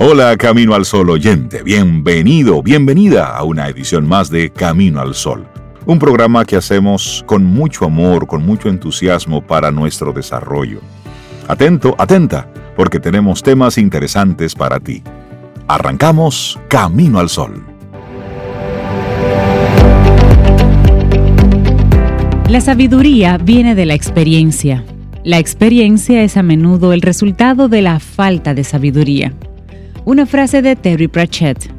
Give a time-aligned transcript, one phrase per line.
[0.00, 5.44] Hola Camino al Sol oyente, bienvenido, bienvenida a una edición más de Camino al Sol,
[5.86, 10.78] un programa que hacemos con mucho amor, con mucho entusiasmo para nuestro desarrollo.
[11.48, 15.02] Atento, atenta, porque tenemos temas interesantes para ti.
[15.66, 17.66] Arrancamos Camino al Sol.
[22.48, 24.84] La sabiduría viene de la experiencia.
[25.24, 29.32] La experiencia es a menudo el resultado de la falta de sabiduría.
[30.08, 31.70] Una frase de Terry Pratchett.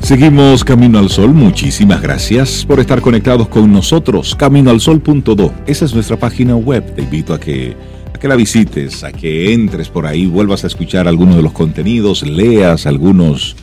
[0.00, 1.34] Seguimos Camino al Sol.
[1.34, 4.36] Muchísimas gracias por estar conectados con nosotros.
[4.36, 5.52] Caminoalsol.do.
[5.66, 6.94] Esa es nuestra página web.
[6.94, 7.74] Te invito a que,
[8.14, 11.50] a que la visites, a que entres por ahí, vuelvas a escuchar algunos de los
[11.50, 13.56] contenidos, leas algunos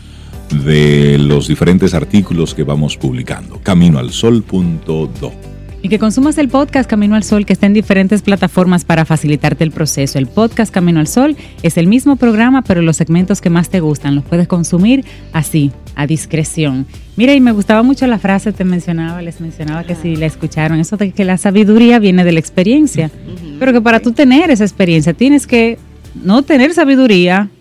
[0.66, 3.62] de los diferentes artículos que vamos publicando.
[3.64, 5.55] Caminoalsol.do.
[5.86, 9.64] Y que consumas el podcast Camino al Sol que está en diferentes plataformas para facilitarte
[9.64, 10.18] el proceso.
[10.18, 13.82] El podcast Camino al Sol es el mismo programa, pero los segmentos que más te
[13.82, 16.88] gustan los puedes consumir así, a discreción.
[17.18, 20.80] Mira, y me gustaba mucho la frase, te mencionaba, les mencionaba que si la escucharon,
[20.80, 23.12] eso de que la sabiduría viene de la experiencia.
[23.60, 25.78] Pero que para tú tener esa experiencia tienes que
[26.16, 27.52] no tener sabiduría,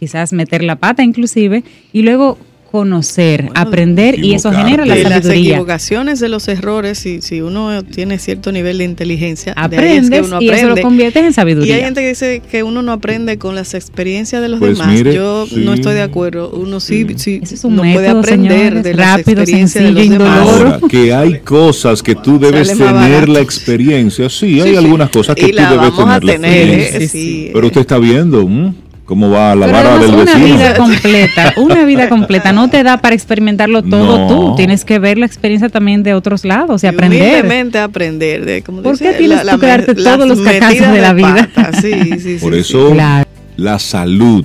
[0.00, 2.38] quizás meter la pata inclusive, y luego
[2.70, 5.50] conocer, aprender y eso genera la de las sabiduría.
[5.54, 10.04] equivocaciones, de los errores, si, si uno tiene cierto nivel de inteligencia, de ahí Aprendes
[10.04, 10.82] es que uno y eso lo aprende.
[10.82, 11.74] conviertes en Y sabiduría.
[11.76, 14.92] hay gente que dice que uno no aprende con las experiencias de los Pues demás.
[14.92, 15.56] mire, Yo sí.
[15.64, 16.50] no estoy de acuerdo.
[16.50, 19.84] Uno sí, sí, Ese es un no puede método, aprender señores, de las rápido, experiencias
[19.84, 20.48] de los sencillo, demás.
[20.48, 23.32] Ahora, que hay cosas que tú debes tener barato.
[23.32, 24.28] la experiencia.
[24.28, 24.76] Sí, hay Sí, sí.
[24.76, 26.98] algunas cosas que Y tú debes tener la tener, experiencia.
[26.98, 27.50] eh, Sí, sí.
[27.54, 28.74] Pero usted está viendo ¿m?
[29.06, 30.44] Cómo va la Pero vara del una vecino.
[30.44, 34.26] vida completa, una vida completa no te da para experimentarlo todo No.
[34.50, 34.56] tú.
[34.56, 37.22] Tienes que ver la experiencia también de otros lados y aprender.
[37.22, 38.44] humildemente aprender.
[38.44, 41.48] De, como ¿Por dice, qué tienes que las todos los cacazos de la vida?
[41.54, 41.80] pata.
[41.80, 43.28] Sí, sí, Por sí, eso Claro.
[43.56, 44.44] la salud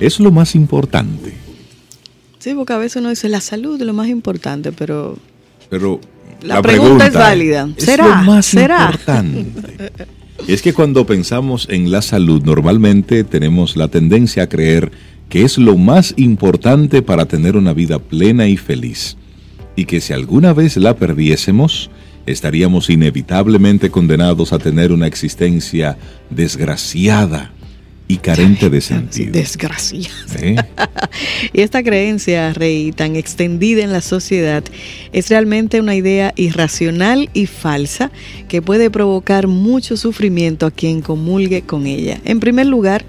[0.00, 1.32] es lo más importante.
[2.38, 5.16] Sí, porque a veces uno dice la salud es lo más importante, pero
[5.70, 6.00] Pero
[6.42, 7.66] La pregunta es válida.
[7.76, 8.04] Es ¿Será?
[8.06, 8.90] lo más ¿Será?
[8.92, 9.46] importante.
[10.48, 14.92] Es que cuando pensamos en la salud, normalmente tenemos la tendencia a creer
[15.28, 19.16] que es lo más importante para tener una vida plena y feliz.
[19.74, 21.90] Y que si alguna vez la perdiésemos,
[22.26, 25.98] estaríamos inevitablemente condenados a tener una existencia
[26.30, 27.52] desgraciada
[28.08, 29.32] y carente de sentido.
[29.32, 30.10] desgracia.
[30.38, 30.56] ¿Eh?
[31.52, 34.62] Y esta creencia, Rey, tan extendida en la sociedad,
[35.12, 38.10] es realmente una idea irracional y falsa
[38.48, 42.20] que puede provocar mucho sufrimiento a quien comulgue con ella.
[42.24, 43.04] En primer lugar,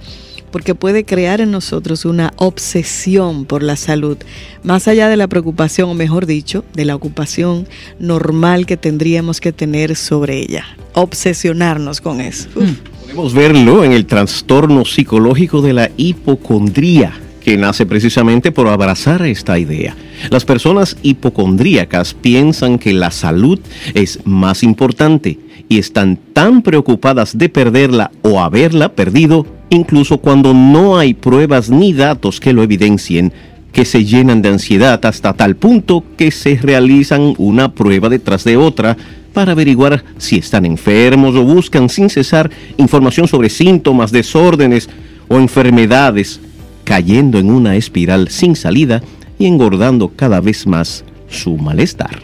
[0.57, 4.18] porque puede crear en nosotros una obsesión por la salud,
[4.63, 7.68] más allá de la preocupación, o mejor dicho, de la ocupación
[8.00, 10.66] normal que tendríamos que tener sobre ella.
[10.95, 12.50] Obsesionarnos con eso.
[12.56, 12.72] Uf.
[13.01, 17.13] Podemos verlo en el trastorno psicológico de la hipocondría,
[17.47, 19.96] que nace precisamente por abrazar esta idea.
[20.31, 23.58] Las personas hipocondríacas piensan que la salud
[23.94, 30.97] es más importante y están tan preocupadas de perderla o haberla perdido, incluso cuando no
[30.97, 33.31] hay pruebas ni datos que lo evidencien,
[33.72, 38.57] que se llenan de ansiedad hasta tal punto que se realizan una prueba detrás de
[38.57, 38.97] otra
[39.31, 44.90] para averiguar si están enfermos o buscan sin cesar información sobre síntomas, desórdenes
[45.30, 46.41] o enfermedades,
[46.88, 49.03] cayendo en una espiral sin salida
[49.38, 52.22] y engordando cada vez más su malestar.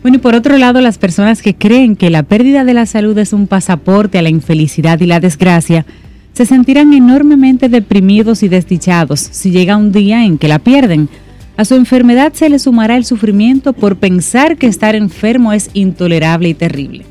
[0.00, 3.16] Bueno, y por otro lado, las personas que creen que la pérdida de la salud
[3.18, 5.84] es un pasaporte a la infelicidad y la desgracia,
[6.32, 11.10] se sentirán enormemente deprimidos y desdichados si llega un día en que la pierden.
[11.58, 16.48] A su enfermedad se le sumará el sufrimiento por pensar que estar enfermo es intolerable
[16.48, 17.04] y terrible.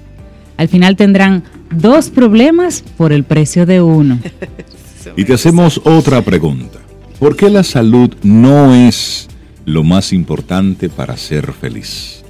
[0.57, 4.17] Al final tendrán dos problemas por el precio de uno.
[5.15, 6.79] Y te hacemos otra pregunta.
[7.19, 9.27] ¿Por qué la salud no es
[9.65, 12.23] lo más importante para ser feliz?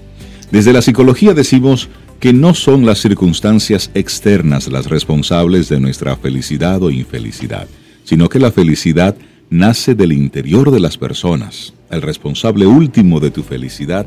[0.52, 1.90] Desde la psicología decimos
[2.20, 7.68] que no son las circunstancias externas las responsables de nuestra felicidad o infelicidad,
[8.04, 9.16] sino que la felicidad
[9.50, 11.74] nace del interior de las personas.
[11.90, 14.06] El responsable último de tu felicidad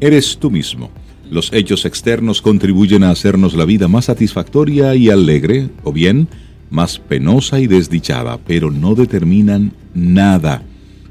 [0.00, 0.90] eres tú mismo.
[1.30, 6.28] Los hechos externos contribuyen a hacernos la vida más satisfactoria y alegre, o bien
[6.70, 10.62] más penosa y desdichada, pero no determinan nada.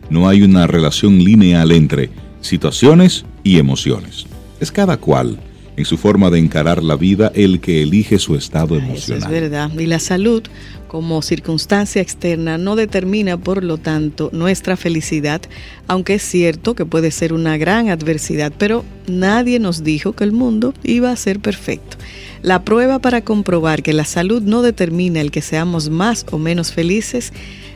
[0.10, 2.10] No hay una relación lineal entre
[2.42, 4.26] situaciones y emociones.
[4.60, 5.40] Es cada cual
[5.78, 9.24] en su forma de encarar la vida el que elige su estado emocional.
[9.34, 9.72] es verdad.
[9.78, 10.44] Y la salud
[10.90, 15.42] como circunstancia externa no determina, por lo tanto, nuestra felicidad,
[15.88, 20.34] aunque es cierto que puede ser una gran adversidad, pero nadie nos dijo que el
[20.34, 21.96] mundo iba a ser perfecto.
[22.42, 26.74] La prueba para comprobar que la salud no determina el que seamos más o menos
[26.74, 27.32] felices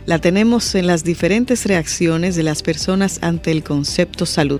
[0.06, 4.60] la tenemos en las diferentes reacciones de las personas ante el concepto salud.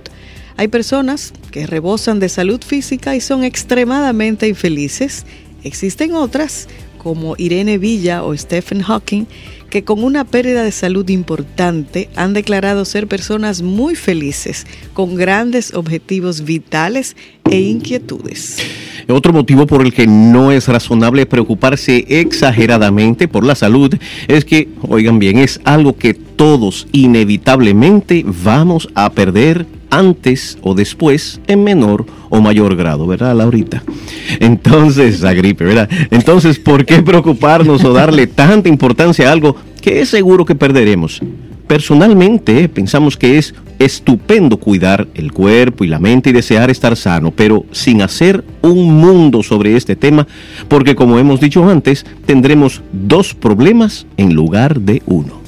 [0.56, 5.26] Hay personas que rebosan de salud física y son extremadamente infelices.
[5.62, 6.68] Existen otras,
[7.04, 9.26] como Irene Villa o Stephen Hawking,
[9.68, 15.74] que con una pérdida de salud importante han declarado ser personas muy felices, con grandes
[15.74, 17.14] objetivos vitales
[17.50, 18.56] e inquietudes.
[19.08, 23.94] Otro motivo por el que no es razonable preocuparse exageradamente por la salud
[24.28, 29.66] es que, oigan bien, es algo que todos inevitablemente vamos a perder
[29.98, 33.82] antes o después en menor o mayor grado, ¿verdad, Laurita?
[34.40, 35.88] Entonces, la gripe, ¿verdad?
[36.10, 41.20] Entonces, ¿por qué preocuparnos o darle tanta importancia a algo que es seguro que perderemos?
[41.66, 47.30] Personalmente, pensamos que es estupendo cuidar el cuerpo y la mente y desear estar sano,
[47.30, 50.26] pero sin hacer un mundo sobre este tema,
[50.68, 55.40] porque como hemos dicho antes, tendremos dos problemas en lugar de uno.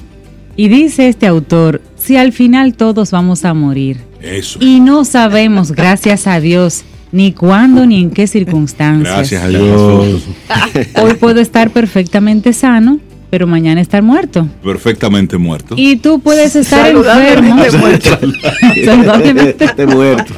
[0.56, 4.60] Y dice este autor, si al final todos vamos a morir Eso.
[4.62, 9.12] y no sabemos, gracias a Dios, ni cuándo ni en qué circunstancias.
[9.12, 10.22] Gracias a Dios.
[11.02, 14.48] Hoy puedo estar perfectamente sano, pero mañana estar muerto.
[14.62, 15.74] Perfectamente muerto.
[15.76, 17.56] Y tú puedes estar enfermo.
[18.84, 19.86] Saludablemente.
[19.86, 20.34] Muerto.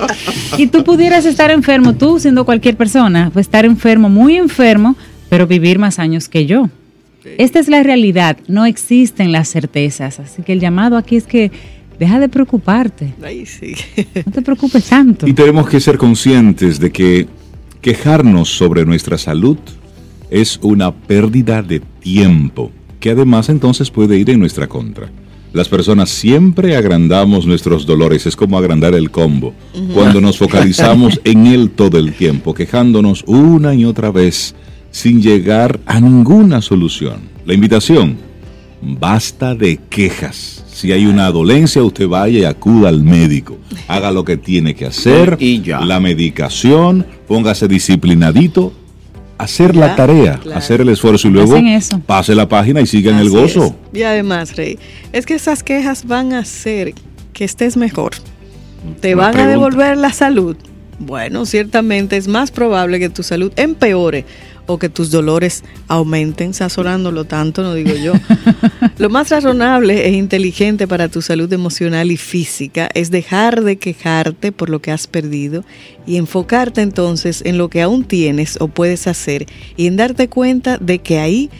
[0.56, 4.96] Y tú pudieras estar enfermo, tú siendo cualquier persona, pues estar enfermo, muy enfermo,
[5.28, 6.70] pero vivir más años que yo.
[7.36, 10.20] Esta es la realidad, no existen las certezas.
[10.20, 11.50] Así que el llamado aquí es que
[11.98, 13.75] deja de preocuparte, Ahí sí.
[14.26, 15.26] no te preocupes tanto.
[15.26, 17.26] Y tenemos que ser conscientes de que
[17.80, 19.58] quejarnos sobre nuestra salud
[20.30, 22.70] es una pérdida de tiempo,
[23.00, 25.10] que además entonces puede ir en nuestra contra.
[25.52, 29.54] Las personas siempre agrandamos nuestros dolores, es como agrandar el combo,
[29.94, 34.54] cuando nos focalizamos en él todo el tiempo, quejándonos una y otra vez
[34.90, 37.20] sin llegar a ninguna solución.
[37.44, 38.17] La invitación,
[38.82, 40.64] basta de quejas.
[40.73, 43.58] Si hay una dolencia, usted vaya y acuda al médico.
[43.88, 45.37] Haga lo que tiene que hacer.
[45.40, 45.81] Y ya.
[45.81, 48.73] La medicación, póngase disciplinadito.
[49.38, 50.58] Hacer Ya, la tarea, claro.
[50.58, 51.56] hacer el esfuerzo y luego
[52.06, 53.67] pase la página y siga en el gozo.
[53.93, 54.00] es.
[54.00, 54.79] Y además, Rey,
[55.12, 56.93] es que esas quejas van a hacer
[57.32, 58.12] que estés mejor.
[59.00, 60.56] ¿Te van a devolver la salud?
[60.99, 64.25] Bueno, ciertamente es más probable que tu salud empeore
[64.68, 68.12] o que tus dolores aumenten, sazonándolo tanto, no digo yo.
[68.98, 74.52] Lo más razonable e inteligente para tu salud emocional y física es dejar de quejarte
[74.52, 75.64] por lo que has perdido
[76.06, 80.76] y enfocarte entonces en lo que aún tienes o puedes hacer y en darte cuenta
[80.78, 81.50] de que ahí,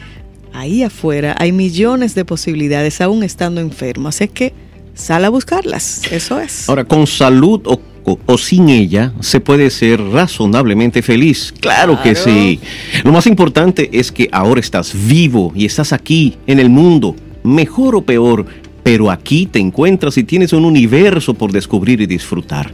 [0.53, 4.09] ahí afuera, hay millones de posibilidades aún estando enfermo.
[4.09, 4.53] Así que
[4.93, 6.69] sal a buscarlas, eso es.
[6.69, 7.79] Ahora, con salud o,
[8.13, 11.53] o- o sin ella, se puede ser razonablemente feliz.
[11.59, 12.59] Claro, que sí.
[13.03, 17.95] Lo más importante es que ahora estás vivo y estás aquí, en el mundo, mejor
[17.95, 18.45] o peor,
[18.83, 22.71] pero aquí te encuentras y tienes un universo por descubrir y disfrutar.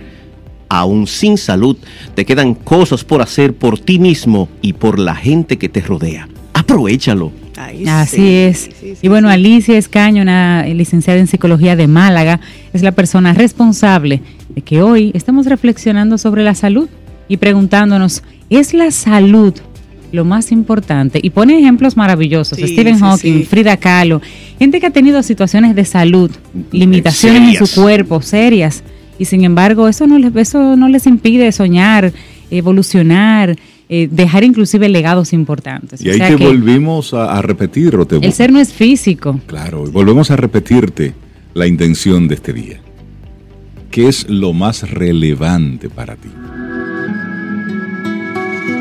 [0.70, 1.78] Aún sin salud,
[2.16, 6.28] te quedan cosas por hacer por ti mismo y por la gente que te rodea.
[6.54, 7.32] Aprovechalo.
[7.58, 8.58] Ahí Así sí, es.
[8.60, 9.30] sí, sí, y bueno.
[9.30, 12.42] Alicia Escaño, una licenciada en psicología de Málaga,
[12.74, 14.22] es la persona responsable
[14.56, 16.88] de que hoy estamos reflexionando sobre la salud
[17.28, 19.54] y preguntándonos, ¿es la salud
[20.12, 21.20] lo más importante?
[21.22, 22.58] Y pone ejemplos maravillosos.
[22.58, 23.44] Sí, Stephen sí, Hawking, sí.
[23.46, 24.22] Frida Kahlo,
[24.60, 26.32] gente que ha tenido situaciones de salud,
[26.72, 27.70] limitaciones en Serias.
[27.70, 28.84] su cuerpo, serias.
[29.20, 32.12] Y sin embargo, eso no les, eso no les impide soñar,
[32.52, 33.56] evolucionar,
[33.88, 36.02] eh, dejar inclusive legados importantes.
[36.04, 38.60] Y O ahí sea te que- volvimos a, a repetir, o te el ser no
[38.60, 39.40] es físico.
[39.48, 41.14] Claro, y volvemos a repetirte
[41.54, 42.82] la intención de este día.
[43.96, 46.28] ¿Qué es lo más relevante para ti?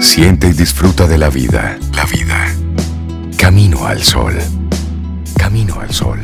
[0.00, 1.78] Siente y disfruta de la vida.
[1.94, 2.52] La vida.
[3.38, 4.35] Camino al sol.
[5.38, 6.18] Camino al sol.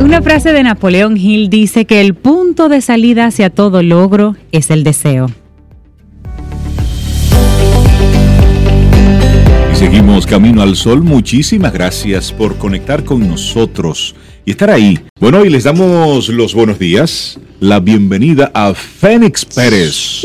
[0.00, 4.70] Una frase de Napoleón Hill dice que el punto de salida hacia todo logro es
[4.70, 5.26] el deseo.
[9.84, 11.02] Seguimos camino al sol.
[11.02, 14.14] Muchísimas gracias por conectar con nosotros
[14.46, 14.98] y estar ahí.
[15.20, 20.22] Bueno, y les damos los buenos días, la bienvenida a Fénix Pérez.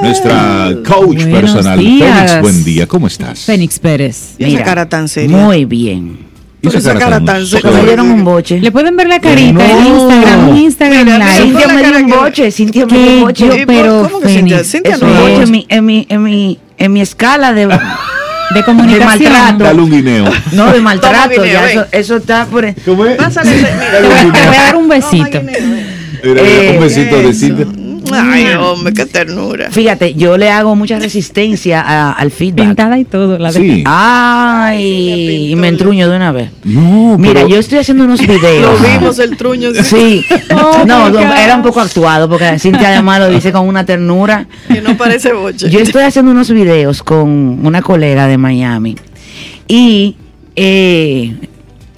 [0.00, 1.78] nuestra coach Buenos personal.
[1.80, 2.18] días.
[2.30, 3.40] Félix, buen día, ¿cómo estás?
[3.40, 4.34] Fénix Pérez.
[4.38, 5.36] Y esa Mira, cara tan seria.
[5.38, 6.18] Muy bien.
[6.62, 7.70] ¿Y esa Esa cara cara tan seria?
[7.72, 8.60] Me dieron un boche.
[8.60, 9.60] Le pueden ver la carita No.
[9.60, 11.42] en Instagram, un Instagram Mira, live.
[11.48, 13.46] Cintia me dio un boche, Cintia me dio un boche.
[13.48, 14.58] Yo- ¿Y pero, ¿Cómo que Cintia?
[14.58, 15.20] Fénix, Cintia Es no un es.
[15.20, 17.66] boche en mi, en mi, en mi, en mi escala de,
[18.50, 19.06] De de comunicación.
[19.32, 19.64] maltrato.
[19.64, 20.24] Dale un guineo.
[20.52, 21.30] No, de maltrato.
[21.30, 22.72] guineo, ya eso, eso está por...
[22.84, 23.16] ¿Cómo es?
[23.16, 23.90] Pásale ese- mira.
[24.00, 25.42] Te voy, te voy a dar un besito.
[25.42, 27.34] Mira, Eh, un besito de.
[27.34, 27.66] Cintia.
[28.12, 29.70] Ay, hombre, qué ternura.
[29.70, 32.66] Fíjate, yo le hago mucha resistencia a- al feedback.
[32.66, 33.38] Pintada y todo.
[33.38, 33.84] La de- Sí.
[33.86, 36.50] Ay, y me entruño de una vez.
[36.64, 38.80] No, Mira, pero- yo estoy haciendo unos Lo videos.
[38.82, 39.70] vimos el truño.
[39.82, 44.46] Sí, Oh, no, era un poco actuado porque Cintia además lo dice con una ternura.
[44.68, 45.70] Que no parece boche.
[45.70, 48.96] Yo estoy haciendo unos videos con una colega de Miami
[49.68, 50.16] y
[50.56, 51.34] eh,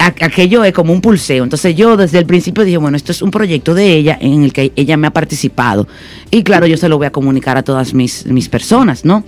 [0.07, 1.43] aquello es como un pulseo.
[1.43, 4.53] Entonces yo desde el principio dije, bueno, esto es un proyecto de ella en el
[4.53, 5.87] que ella me ha participado.
[6.31, 9.23] Y claro, yo se lo voy a comunicar a todas mis, mis personas, ¿no?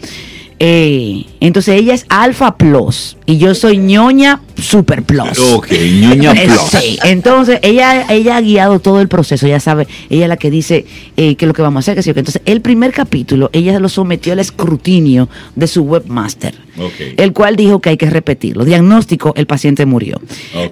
[0.62, 5.40] Eh, entonces ella es Alpha Plus y yo soy ñoña Super Plus.
[5.54, 6.60] Ok, ñoña plus.
[6.70, 10.52] Sí, entonces ella, ella ha guiado todo el proceso, ella sabe, ella es la que
[10.52, 10.86] dice
[11.16, 13.80] eh, que lo que vamos a hacer, que sí, que entonces el primer capítulo ella
[13.80, 16.56] lo sometió al escrutinio de su webmaster,
[17.16, 18.66] el cual dijo que hay que repetirlo.
[18.66, 20.20] Diagnóstico, el paciente murió.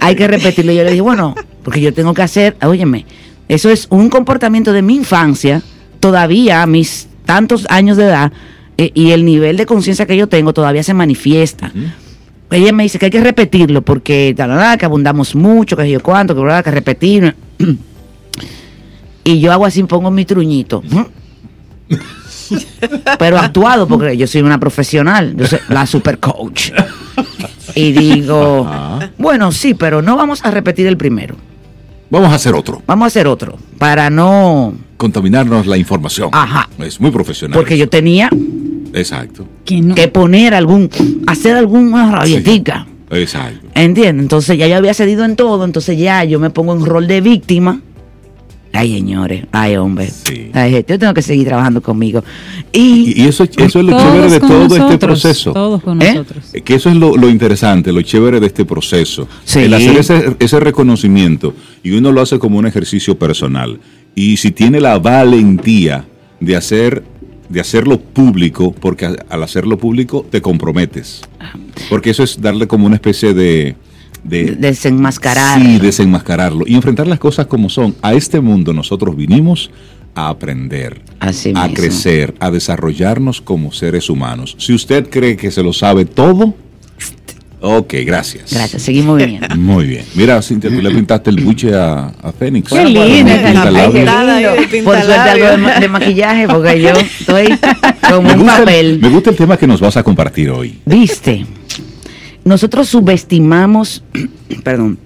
[0.01, 0.73] Hay que repetirlo.
[0.73, 3.05] Y yo le dije, bueno, porque yo tengo que hacer, óyeme,
[3.47, 5.61] eso es un comportamiento de mi infancia,
[6.01, 8.33] todavía a mis tantos años de edad,
[8.77, 11.71] eh, y el nivel de conciencia que yo tengo todavía se manifiesta.
[12.49, 16.63] Ella me dice que hay que repetirlo porque que abundamos mucho, que yo cuánto, que,
[16.63, 17.35] que repetir.
[19.23, 20.81] Y yo hago así, pongo mi truñito.
[23.19, 26.71] Pero actuado, porque yo soy una profesional, yo soy la super coach.
[27.75, 29.11] Y digo, Ajá.
[29.17, 31.35] bueno, sí, pero no vamos a repetir el primero.
[32.09, 32.81] Vamos a hacer otro.
[32.87, 34.73] Vamos a hacer otro, para no...
[34.95, 36.29] Contaminarnos la información.
[36.31, 36.69] Ajá.
[36.79, 37.59] Es muy profesional.
[37.59, 38.29] Porque yo tenía
[38.97, 39.47] Exacto.
[39.65, 39.95] Que no.
[39.95, 40.89] que poner algún,
[41.27, 42.87] hacer alguna rabietica.
[43.11, 43.65] Exacto.
[43.73, 44.23] ¿Entiendes?
[44.23, 47.21] Entonces ya yo había cedido en todo, entonces ya yo me pongo en rol de
[47.21, 47.81] víctima.
[48.73, 50.09] Ay, señores, ay, hombre.
[50.09, 50.51] Sí.
[50.53, 52.23] Ay, gente, yo tengo que seguir trabajando conmigo.
[52.71, 55.53] Y, Y, eso, eso es lo chévere de todo este proceso.
[55.53, 56.13] Todos con ¿Eh?
[56.13, 56.53] nosotros.
[56.53, 59.27] Eh, Que eso es lo, lo interesante, lo chévere de este proceso.
[59.45, 59.59] Sí.
[59.61, 63.79] El hacer ese, ese reconocimiento y uno lo hace como un ejercicio personal.
[64.13, 66.05] Y si tiene la valentía
[66.39, 67.03] de hacer
[67.49, 71.21] de hacerlo público, porque al hacerlo público te comprometes.
[71.89, 73.75] Porque eso es darle como una especie de...
[74.23, 75.61] de desenmascarar.
[75.61, 77.95] Sí, desenmascararlo y enfrentar las cosas como son.
[78.01, 79.71] A este mundo nosotros vinimos
[80.15, 81.75] a aprender, Así a mismo.
[81.75, 84.55] crecer, a desarrollarnos como seres humanos.
[84.57, 86.55] Si usted cree que se lo sabe todo,
[87.61, 88.51] ok, gracias.
[88.53, 89.47] Gracias, seguimos viniendo.
[89.55, 90.05] Muy bien.
[90.15, 92.69] Mira, Cintia, tú le pintaste el buche a, a Fénix.
[92.71, 97.47] Qué de Por suerte algo de, ma- de maquillaje, porque yo estoy
[98.09, 98.99] como un el, papel.
[99.01, 100.79] me gusta el tema que nos vas a compartir hoy.
[100.85, 101.45] ¿Viste?
[102.43, 104.03] Nosotros subestimamos,
[104.63, 104.97] perdón,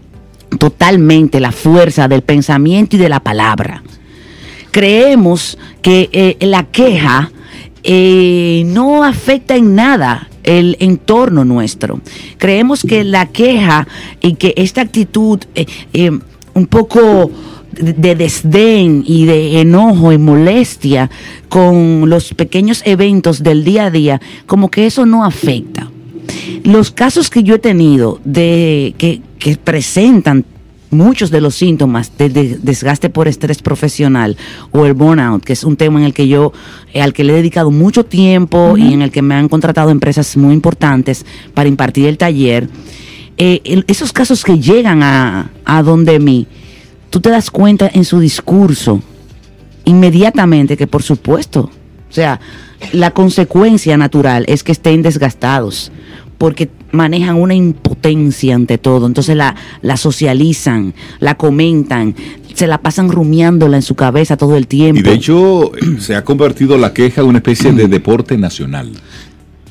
[0.60, 3.82] totalmente la fuerza del pensamiento y de la palabra.
[4.72, 7.32] Creemos que eh, la queja
[7.84, 12.02] eh, no afecta en nada el entorno nuestro.
[12.38, 13.88] Creemos que la queja
[14.22, 16.12] y que esta actitud eh, eh,
[16.54, 17.32] un poco
[17.72, 21.10] de de desdén y de enojo y molestia
[21.48, 25.90] con los pequeños eventos del día a día, como que eso no afecta.
[26.64, 29.22] Los casos que yo he tenido de que
[29.64, 30.46] presentan
[30.92, 34.38] muchos de los síntomas de, de desgaste por estrés profesional
[34.72, 36.52] o el burnout, que es un tema en el que yo,
[36.94, 39.90] eh, al que le he dedicado mucho tiempo y en el que me han contratado
[39.90, 42.68] empresas muy importantes para impartir el taller,
[43.38, 46.46] eh, el- esos casos que llegan a, a donde mí,
[47.10, 49.02] tú te das cuenta en su discurso
[49.86, 51.72] inmediatamente que por supuesto,
[52.10, 52.40] o sea,
[52.94, 55.92] la consecuencia natural es que estén desgastados
[56.38, 62.16] porque manejan una impotencia ante todo, entonces la, la socializan, la comentan,
[62.54, 65.00] se la pasan rumiándola en su cabeza todo el tiempo.
[65.00, 68.92] Y de hecho, eh, se ha convertido la queja en una especie de deporte nacional.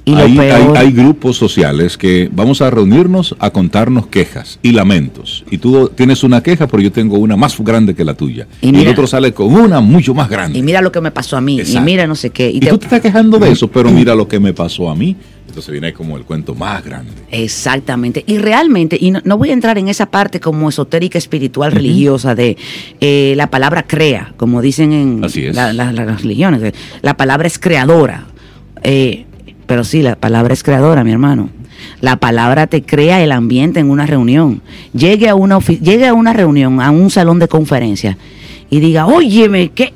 [0.02, 4.72] Y hay, peor- hay- hay grupos sociales que vamos a reunirnos a contarnos quejas y
[4.72, 5.44] lamentos.
[5.50, 8.48] Y tú tienes una queja, pero yo tengo una más grande que la tuya.
[8.62, 10.58] Y Y, el otro sale con una mucho más grande.
[10.58, 11.80] y mira lo que me pasó a mí, Exacto.
[11.80, 12.50] y mira no sé qué.
[12.50, 14.88] y Y te- tú te estás quejando de eso, pero mira lo que me pasó
[14.90, 15.16] a mí.
[15.50, 17.10] Entonces viene como el cuento más grande.
[17.30, 18.24] Exactamente.
[18.26, 22.34] Y realmente, y no, no voy a entrar en esa parte como esotérica, espiritual, religiosa
[22.34, 22.56] de
[23.00, 25.54] eh, la palabra crea, como dicen en Así es.
[25.56, 26.72] la- la- las religiones.
[27.02, 28.26] La palabra es creadora.
[28.82, 29.26] Eh,
[29.66, 31.50] pero sí, la palabra es creadora, mi hermano.
[32.00, 34.62] La palabra te crea el ambiente en una reunión.
[34.92, 38.16] Llegue a una, llegue a una reunión, a un salón de conferencia
[38.70, 39.92] y diga, óyeme, ¿qué?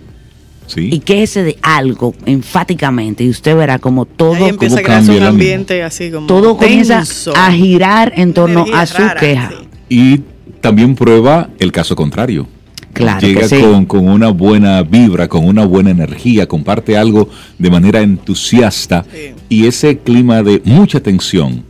[0.67, 0.89] Sí.
[0.93, 5.17] y quéjese de algo enfáticamente y usted verá como todo, Ahí empieza a cambia un
[5.17, 5.29] el ánimo.
[5.31, 7.03] ambiente así como todo comienza
[7.37, 9.51] a girar en torno a su rara, queja.
[9.51, 9.67] sí.
[9.91, 10.21] Y
[10.61, 12.47] también prueba el caso contrario.
[12.95, 13.61] Claro Llega que sí.
[13.61, 17.29] con, con una buena vibra, con una buena energía, comparte algo
[17.59, 19.33] de manera entusiasta Sí.
[19.49, 21.65] y ese clima de mucha tensión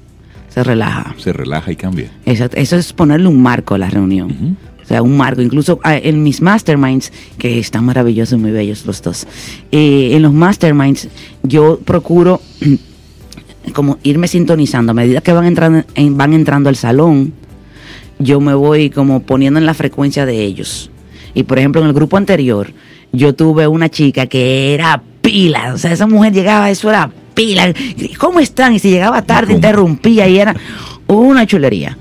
[0.50, 1.14] Se relaja.
[1.18, 2.10] se relaja y cambia.
[2.26, 2.56] Exacto.
[2.58, 4.56] Eso es ponerle un marco a la reunión.
[4.84, 5.40] O sea, un marco.
[5.40, 9.26] Incluso ah, en mis masterminds, que están maravillosos y muy bellos los dos,
[9.72, 11.08] eh, en los masterminds
[11.42, 12.40] yo procuro
[13.74, 14.90] como irme sintonizando.
[14.92, 17.32] A medida que van entrando, en- van entrando al salón,
[18.18, 20.90] yo me voy como poniendo en la frecuencia de ellos.
[21.34, 22.72] Y por ejemplo, en el grupo anterior,
[23.12, 25.72] yo tuve una chica que era pila.
[25.74, 27.72] O sea, esa mujer llegaba, eso era pila.
[28.18, 28.74] ¿Cómo están?
[28.74, 29.56] Y si llegaba tarde, ¿Cómo?
[29.56, 30.54] interrumpía y era
[31.06, 31.96] una chulería.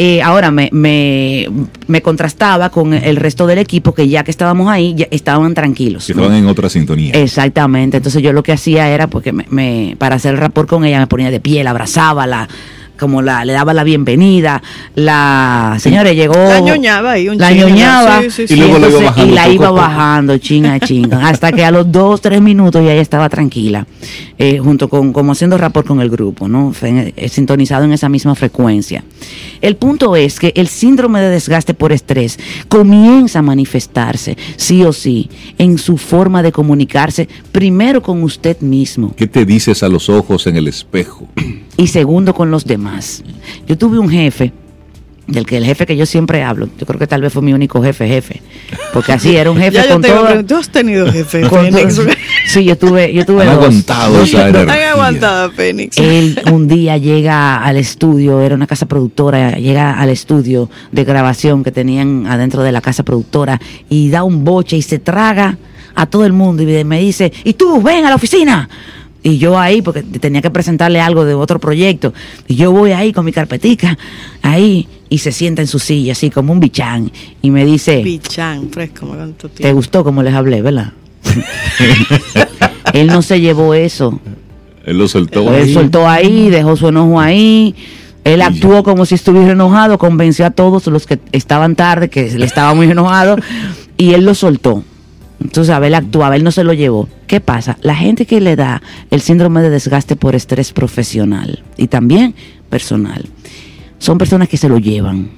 [0.00, 1.48] Eh, ahora me, me,
[1.88, 6.06] me contrastaba con el resto del equipo que ya que estábamos ahí, ya estaban tranquilos.
[6.06, 6.22] Que ¿no?
[6.22, 7.12] estaban en otra sintonía.
[7.14, 7.96] Exactamente.
[7.96, 11.00] Entonces yo lo que hacía era porque me, me- para hacer el rapport con ella
[11.00, 12.48] me ponía de pie, la abrazaba, la
[12.98, 14.62] como la le daba la bienvenida.
[14.94, 18.88] La señora llegó La ñoñaba ahí un la chin, ñoñaba sí, sí, Y luego la
[18.88, 22.84] iba bajando y la iba bajando chinga chinga hasta que a los dos tres minutos
[22.84, 23.86] ya ella estaba tranquila
[24.38, 28.34] eh, junto con como haciendo rapport con el grupo no eh, sintonizado en esa misma
[28.34, 29.04] frecuencia
[29.60, 32.38] el punto es que el síndrome de desgaste por estrés
[32.68, 39.14] comienza a manifestarse sí o sí en su forma de comunicarse primero con usted mismo
[39.16, 41.28] ¿Qué te dices a los ojos en el espejo?
[41.78, 42.87] y segundo con los demás.
[43.66, 44.52] Yo tuve un jefe,
[45.26, 47.52] del que el jefe que yo siempre hablo, yo creo que tal vez fue mi
[47.52, 48.40] único jefe, jefe,
[48.94, 50.44] porque así era un jefe Ya yo con te iba a todo.
[50.44, 52.00] ¿Tú has tenido jefe, Fénix?
[52.46, 53.56] sí, yo tuve, yo tuve Han dos.
[53.56, 55.98] aguantado Han aguantado, Fénix.
[55.98, 61.62] él un día llega al estudio, era una casa productora, llega al estudio de grabación
[61.62, 65.58] que tenían adentro de la casa productora y da un boche y se traga
[65.94, 68.68] a todo el mundo y me dice, y tú, ven a la oficina.
[69.28, 72.14] Y yo ahí, porque tenía que presentarle algo de otro proyecto,
[72.46, 73.98] y yo voy ahí con mi carpetica,
[74.40, 78.70] ahí, y se sienta en su silla, así como un bichán, y me dice, Pichán,
[78.70, 80.92] fresco, me ¿te gustó como les hablé, verdad?
[82.94, 84.18] Él no se llevó eso.
[84.86, 85.52] Él lo soltó.
[85.52, 85.74] Él ahí.
[85.74, 87.74] soltó ahí, dejó su enojo ahí.
[88.24, 92.42] Él actuó como si estuviera enojado, convenció a todos los que estaban tarde, que él
[92.42, 93.36] estaba muy enojado,
[93.98, 94.84] y él lo soltó.
[95.40, 97.08] Entonces, a ver, él actuaba, él no se lo llevó.
[97.26, 97.78] ¿Qué pasa?
[97.82, 102.34] La gente que le da el síndrome de desgaste por estrés profesional y también
[102.68, 103.24] personal,
[103.98, 105.30] son personas que se lo llevan.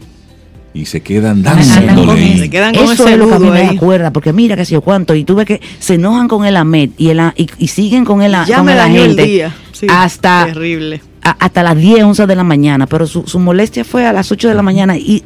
[0.73, 2.39] Y se quedan dándole.
[2.39, 3.77] Se quedan con Eso ese es lo que a mí me da ahí.
[3.77, 6.91] cuerda, porque mira que sé yo cuánto, y tuve que, se enojan con el AMED
[6.97, 9.55] y, el, y, y siguen con el, a- Ya con me el dañó el día.
[9.73, 11.01] Sí, hasta, Terrible.
[11.23, 14.31] a- hasta las 10, 11 de la mañana, pero su, su molestia fue a las
[14.31, 15.25] 8 de la mañana y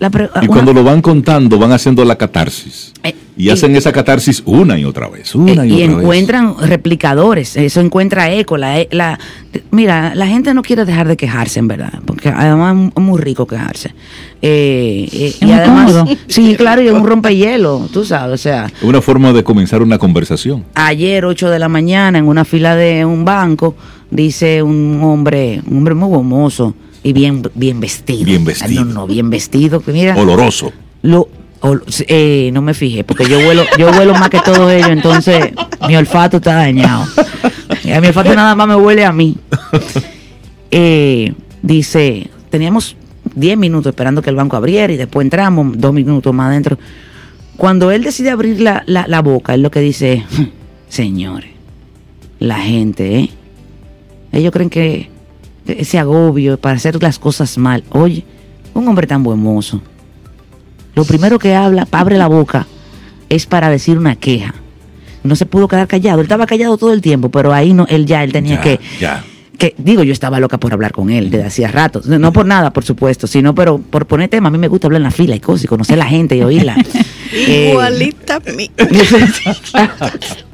[0.00, 2.94] la pre- Y una- cuando lo van contando, van haciendo la catarsis.
[3.02, 5.86] Eh, Y y- hacen esa catarsis una y otra vez, una eh, y, y otra
[5.88, 5.98] vez.
[6.02, 8.56] encuentran replicadores, eso encuentra eco.
[8.56, 9.18] La, e- la-
[9.70, 13.46] mira, la gente no quiere dejar de quejarse, en verdad, porque además es muy rico
[13.46, 13.94] quejarse.
[14.42, 16.16] Eh, eh, y además, cómodo.
[16.28, 19.98] sí, claro, y es un rompehielo, tú sabes, o sea, Una forma de comenzar una
[19.98, 20.64] conversación.
[20.74, 23.74] ayer 8 de la mañana en una fila de un banco
[24.10, 28.84] dice un hombre un hombre muy gomoso y bien bien vestido Bien vestido.
[28.84, 30.72] no no bien vestido que mira Oloroso.
[31.02, 31.28] lo
[32.08, 35.52] eh, no me fijé porque yo vuelo yo vuelo más que todo ello entonces
[35.88, 37.06] mi olfato está dañado
[37.84, 39.36] Ya mi olfato nada más me huele a mí
[40.70, 42.96] Eh, dice teníamos
[43.34, 46.76] 10 minutos esperando que el banco abriera y después entramos dos minutos más adentro
[47.56, 50.24] cuando él decide abrir la, la, boca, él lo que dice, es,
[50.88, 51.50] señores,
[52.38, 53.30] la gente, ¿eh?
[54.32, 55.08] Ellos creen que
[55.66, 57.84] ese agobio para hacer las cosas mal.
[57.90, 58.24] Oye,
[58.74, 59.80] un hombre tan buen mozo.
[60.96, 62.66] Lo primero que habla, abre la boca,
[63.28, 64.54] es para decir una queja.
[65.22, 66.18] No se pudo quedar callado.
[66.20, 68.80] Él estaba callado todo el tiempo, pero ahí no, él ya, él tenía Ya, que,
[69.00, 69.24] ya.
[69.58, 72.72] que digo yo estaba loca por hablar con él desde hacía rato no por nada
[72.74, 75.34] por supuesto sino pero por poner tema a mí me gusta hablar en la fila
[75.34, 76.76] y cosas y conocer a la gente y oírla
[77.32, 78.70] Eh, Igualita a mí.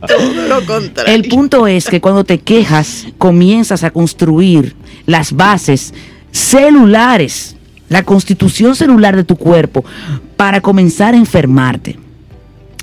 [0.09, 1.14] Todo lo contrario.
[1.14, 4.74] el punto es que cuando te quejas comienzas a construir
[5.07, 5.92] las bases
[6.31, 7.57] celulares
[7.92, 9.85] la constitución celular de tu cuerpo
[10.37, 11.98] para comenzar a enfermarte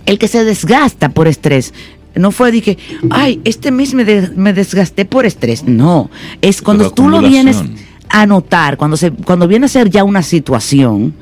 [0.05, 1.73] el que se desgasta por estrés
[2.15, 2.77] no fue de que,
[3.11, 5.63] ay, este mes me, de- me desgasté por estrés.
[5.63, 6.09] No,
[6.41, 7.57] es cuando Pero tú lo vienes
[8.09, 11.13] a notar, cuando, se, cuando viene a ser ya una situación,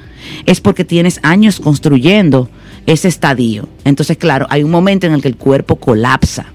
[0.45, 2.49] es porque tienes años construyendo
[2.85, 3.67] ese estadio.
[3.83, 6.45] Entonces, claro, hay un momento en el que el cuerpo colapsa.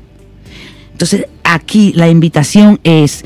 [0.93, 3.25] Entonces, aquí la invitación es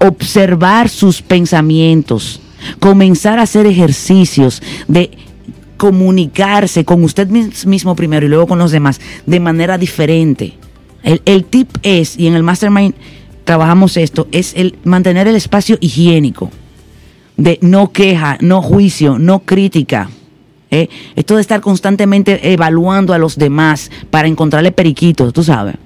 [0.00, 2.40] observar sus pensamientos,
[2.80, 5.10] comenzar a hacer ejercicios de
[5.76, 10.54] comunicarse con usted mis- mismo primero y luego con los demás de manera diferente.
[11.02, 12.94] El, el tip es, y en el Mastermind
[13.44, 16.50] trabajamos esto, es el mantener el espacio higiénico
[17.36, 20.08] de no queja, no juicio, no crítica.
[20.70, 20.88] ¿Eh?
[21.14, 25.76] Esto de estar constantemente evaluando a los demás para encontrarle periquitos, tú sabes.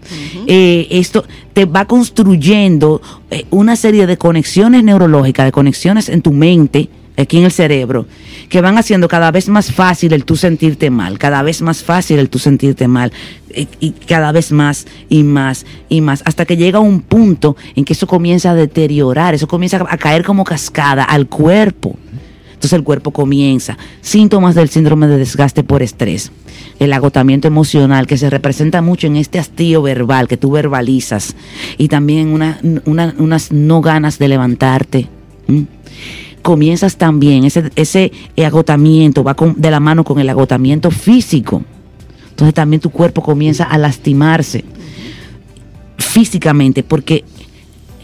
[0.47, 6.33] Eh, esto te va construyendo eh, una serie de conexiones neurológicas, de conexiones en tu
[6.33, 8.07] mente, aquí en el cerebro,
[8.49, 12.19] que van haciendo cada vez más fácil el tú sentirte mal, cada vez más fácil
[12.19, 13.13] el tú sentirte mal,
[13.55, 17.85] y, y cada vez más y más y más, hasta que llega un punto en
[17.85, 21.97] que eso comienza a deteriorar, eso comienza a caer como cascada al cuerpo.
[22.61, 23.79] Entonces el cuerpo comienza.
[24.03, 26.31] Síntomas del síndrome de desgaste por estrés.
[26.79, 31.35] El agotamiento emocional que se representa mucho en este hastío verbal que tú verbalizas.
[31.79, 35.09] Y también una, una- unas no ganas de levantarte.
[36.43, 38.13] Comienzas también, ese, ese
[38.45, 41.65] agotamiento va con- de la mano con el agotamiento físico.
[42.29, 44.67] Entonces también tu cuerpo comienza a lastimarse
[45.97, 47.25] físicamente porque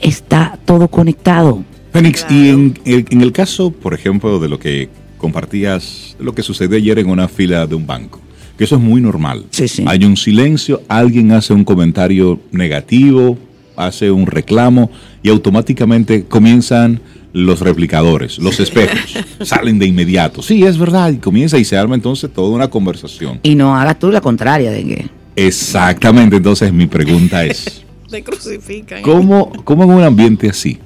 [0.00, 1.62] está todo conectado.
[1.96, 6.42] Fénix, y en el, en el caso, por ejemplo, de lo que compartías, lo que
[6.42, 8.20] sucedió ayer en una fila de un banco,
[8.58, 9.46] que eso es muy normal.
[9.48, 9.82] Sí, sí.
[9.86, 13.38] Hay un silencio, alguien hace un comentario negativo,
[13.76, 14.90] hace un reclamo
[15.22, 17.00] y automáticamente comienzan
[17.32, 20.42] los replicadores, los espejos, salen de inmediato.
[20.42, 23.40] Sí, es verdad, y comienza y se arma entonces toda una conversación.
[23.42, 25.06] Y no hagas tú la contraria de que...
[25.34, 27.86] Exactamente, entonces mi pregunta es,
[28.22, 29.00] crucifican.
[29.00, 30.78] ¿Cómo, cómo en un ambiente así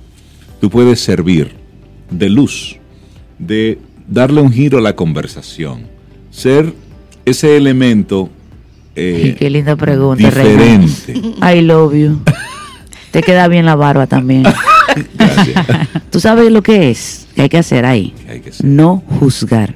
[0.60, 1.52] tú puedes servir
[2.10, 2.76] de luz,
[3.38, 5.86] de darle un giro a la conversación,
[6.30, 6.74] ser
[7.24, 8.30] ese elemento
[8.96, 10.78] eh, Ay, qué linda pregunta, Reina.
[10.78, 11.56] diferente?
[11.56, 12.20] I love you.
[13.10, 14.44] Te queda bien la barba también.
[15.14, 15.66] Gracias.
[16.10, 17.26] ¿Tú sabes lo que es?
[17.34, 18.14] que hay que hacer ahí?
[18.28, 18.50] Hay que.
[18.62, 19.74] No juzgar.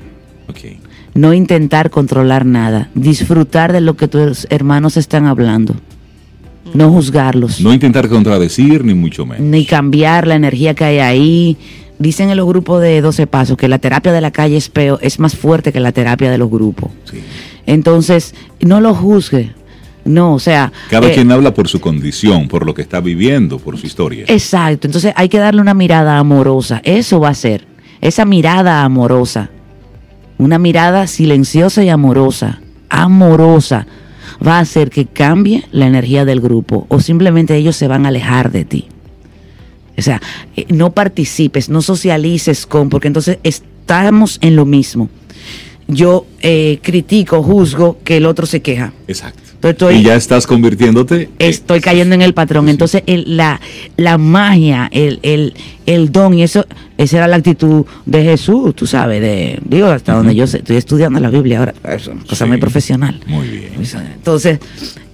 [1.15, 2.91] No intentar controlar nada.
[2.95, 5.77] Disfrutar de lo que tus hermanos están hablando.
[6.73, 7.61] No juzgarlos.
[7.61, 9.45] No intentar contradecir, ni mucho menos.
[9.45, 11.57] Ni cambiar la energía que hay ahí.
[11.99, 14.99] Dicen en los grupos de 12 pasos que la terapia de la calle es peor,
[15.03, 16.91] es más fuerte que la terapia de los grupos.
[17.05, 17.19] Sí.
[17.67, 19.53] Entonces, no lo juzgue.
[20.05, 20.73] No, o sea.
[20.91, 24.25] Cada eh, quien habla por su condición, por lo que está viviendo, por su historia.
[24.29, 27.67] Exacto, entonces hay que darle una mirada amorosa, eso va a ser,
[28.01, 29.51] esa mirada amorosa,
[30.37, 33.87] una mirada silenciosa y amorosa, amorosa,
[34.47, 38.09] va a hacer que cambie la energía del grupo o simplemente ellos se van a
[38.09, 38.89] alejar de ti.
[39.97, 40.21] O sea,
[40.57, 45.09] eh, no participes, no socialices con, porque entonces estamos en lo mismo.
[45.87, 48.93] Yo eh, critico, juzgo que el otro se queja.
[49.07, 49.41] Exacto.
[49.63, 51.31] Estoy- y ya estás convirtiéndote.
[51.39, 52.69] estoy cayendo en el patrón.
[52.69, 53.61] Entonces, el- la,
[53.97, 55.55] la magia, el, el,
[55.87, 56.67] el don, y eso,
[56.99, 60.77] esa era la actitud de Jesús, tú sabes, de, digo, hasta donde yo sé, estoy
[60.77, 62.51] estudiando la Biblia ahora, es una cosa Sí.
[62.51, 63.21] muy profesional.
[63.27, 63.71] Muy bien.
[64.15, 64.59] Entonces,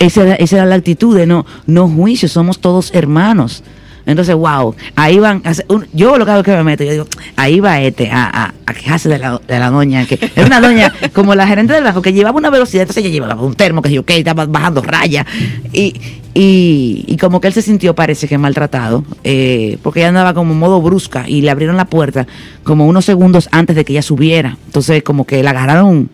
[0.01, 3.63] esa era, esa era la actitud de no, no juicio, somos todos hermanos.
[4.07, 6.85] Entonces, wow, ahí van, a hacer un- yo lo que hago es que me meto,
[6.85, 10.19] yo digo, ahí va este a, a, a quejarse de la, de la doña, que
[10.35, 13.41] era una doña como la gerente del banco que llevaba una velocidad, entonces ella llevaba
[13.43, 15.27] un termo que yo, que estaba bajando raya,
[15.73, 15.95] y,
[16.35, 20.53] y, y como que él se sintió, parece que maltratado, eh, porque ella andaba como
[20.53, 22.27] en modo brusca y le abrieron la puerta
[22.63, 26.09] como unos segundos antes de que ella subiera, entonces como que la agarraron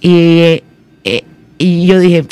[0.00, 0.64] y, eh,
[1.04, 1.24] eh,
[1.58, 2.26] y yo dije,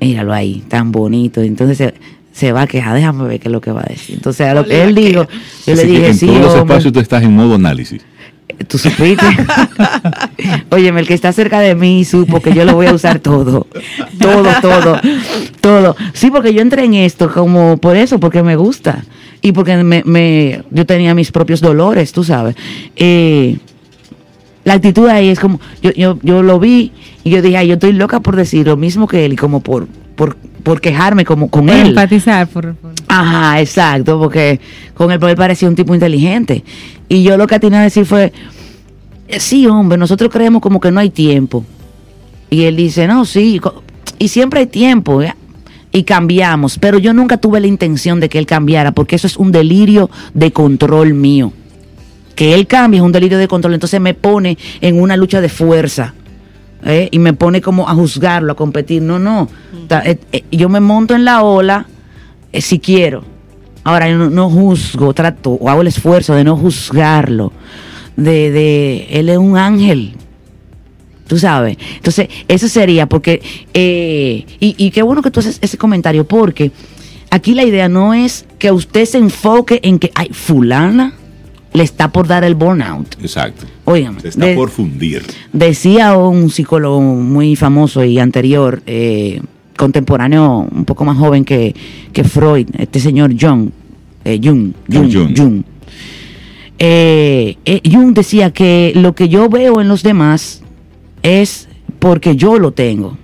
[0.00, 1.40] míralo ahí, tan bonito.
[1.42, 1.92] Entonces
[2.32, 4.14] se va a quejar, déjame ver qué es lo que va a decir.
[4.16, 5.26] Entonces a lo que él dijo,
[5.66, 8.02] yo le Así dije, en sí, todos los espacios tú estás en modo análisis.
[8.68, 9.24] tú supiste.
[10.70, 13.66] Óyeme, el que está cerca de mí supo que yo lo voy a usar todo.
[14.18, 15.00] Todo, todo,
[15.60, 15.96] todo.
[16.12, 19.04] Sí, porque yo entré en esto como por eso, porque me gusta.
[19.40, 22.54] Y porque me, me- yo tenía mis propios dolores, tú sabes.
[22.96, 23.58] Eh,
[24.64, 26.92] la actitud ahí es como, yo, yo, yo lo vi
[27.24, 29.60] y yo dije, ay, yo estoy loca por decir lo mismo que él y como
[29.60, 31.88] por, por, por quejarme como con Por él.
[31.88, 34.60] empatizar, por, por- Ajá, exacto, porque
[34.94, 36.62] con él, porque él parecía un tipo inteligente.
[37.08, 38.32] Y yo lo que atiné a decir fue,
[39.38, 41.64] sí, hombre, nosotros creemos como que no hay tiempo.
[42.50, 43.60] Y él dice, no, sí,
[44.18, 45.34] y siempre hay tiempo, ¿eh?
[45.94, 49.36] y cambiamos, pero yo nunca tuve la intención de que él cambiara, porque eso es
[49.36, 51.52] un delirio de control mío.
[52.34, 55.50] Que él cambie es un delirio de control, entonces me pone en una lucha de
[55.50, 56.14] fuerza.
[56.84, 57.08] ¿Eh?
[57.10, 59.02] Y me pone como a juzgarlo, a competir.
[59.02, 59.48] No, no.
[60.04, 61.86] Eh, eh, yo me monto en la ola
[62.52, 63.24] si quiero.
[63.84, 67.52] Ahora, yo no, no juzgo, trato o hago el esfuerzo de no juzgarlo.
[68.16, 70.12] De, de, él es un ángel.
[71.26, 71.78] Tú sabes.
[71.96, 73.40] Entonces, eso sería porque,
[73.72, 76.72] eh, y, y qué bueno que tú haces ese comentario, porque
[77.30, 81.14] aquí la idea no es que usted se enfoque en que, ay, fulana
[81.74, 83.14] le está por dar el burnout.
[83.22, 83.64] Exacto.
[83.84, 85.22] Óigame, Se está de- por fundir.
[85.52, 89.40] Decía un psicólogo muy famoso y anterior, eh,
[89.76, 91.74] contemporáneo, un poco más joven que,
[92.12, 93.70] que Freud, este señor Jung,
[94.24, 95.36] eh, Jung, Jung, Jung.
[95.38, 95.62] Jung.
[96.78, 97.56] Eh,
[97.90, 100.62] Jung decía que lo que yo veo en los demás
[101.22, 103.16] es porque yo lo tengo.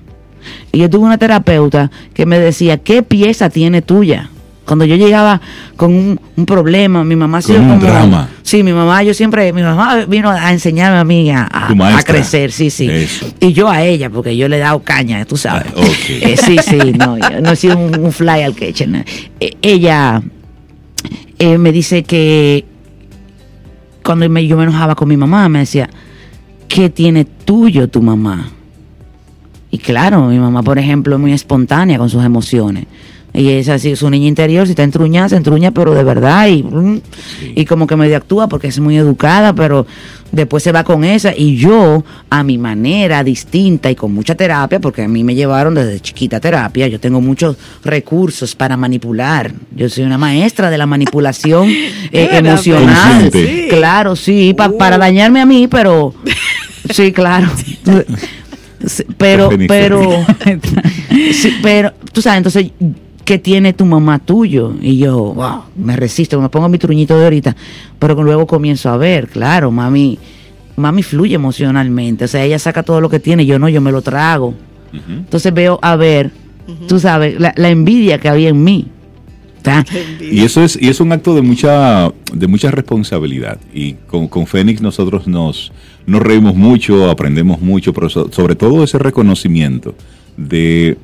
[0.72, 4.30] Y yo tuve una terapeuta que me decía, ¿qué pieza tiene tuya?
[4.68, 5.40] Cuando yo llegaba
[5.76, 8.28] con un, un problema, mi mamá Con un como- drama.
[8.42, 11.48] Sí, mi mamá, yo siempre, mi mamá vino a enseñarme a mí a,
[12.04, 12.86] crecer, sí, sí.
[12.90, 13.26] Eso.
[13.40, 15.72] Y yo a ella, porque yo le he dado caña, tú sabes.
[15.74, 15.80] Ah.
[16.10, 19.04] Eh, sí, sí, no, yo no he sido un, un fly al kitchen.
[19.40, 20.20] Eh, ella
[21.38, 22.66] eh, me dice que
[24.04, 25.88] cuando me- yo me enojaba con mi mamá, me decía,
[26.68, 28.50] ¿qué tiene tuyo tu mamá?
[29.70, 32.84] Y claro, mi mamá, por ejemplo, es muy espontánea con sus emociones.
[33.38, 36.48] Y es así, su niña interior, si está entruñada, se entruña, pero de verdad.
[36.48, 37.00] Y, mm,
[37.54, 39.86] y como que medio actúa porque es muy educada, pero
[40.32, 41.32] después se va con esa.
[41.36, 45.74] Y yo, a mi manera distinta y con mucha terapia, porque a mí me llevaron
[45.74, 49.52] desde chiquita terapia, yo tengo muchos recursos para manipular.
[49.76, 51.68] Yo soy una maestra de la manipulación
[52.12, 53.30] eh, emocional.
[53.32, 53.66] Sí.
[53.70, 54.78] Claro, sí, pa- Uh.
[54.78, 56.12] para dañarme a mí, pero
[56.90, 57.46] sí, claro.
[58.84, 60.00] Sí, Pero, pero,
[61.32, 62.70] sí, pero, tú sabes, entonces,
[63.28, 64.72] ¿qué tiene tu mamá tuyo?
[64.80, 67.54] Y yo, wow, me resisto, me pongo mi truñito de ahorita,
[67.98, 70.18] pero luego comienzo a ver, claro, mami,
[70.76, 73.92] mami fluye emocionalmente, o sea, ella saca todo lo que tiene, yo no, yo me
[73.92, 74.54] lo trago.
[75.08, 76.30] Entonces veo, a ver,
[76.86, 78.86] tú sabes, la, la envidia que había en mí.
[80.32, 83.58] Y eso es, y es un acto de mucha, de mucha responsabilidad.
[83.74, 85.70] Y con, con Fénix nosotros nos,
[86.06, 89.94] nos reímos mucho, aprendemos mucho, pero so- sobre todo ese reconocimiento
[90.38, 90.96] de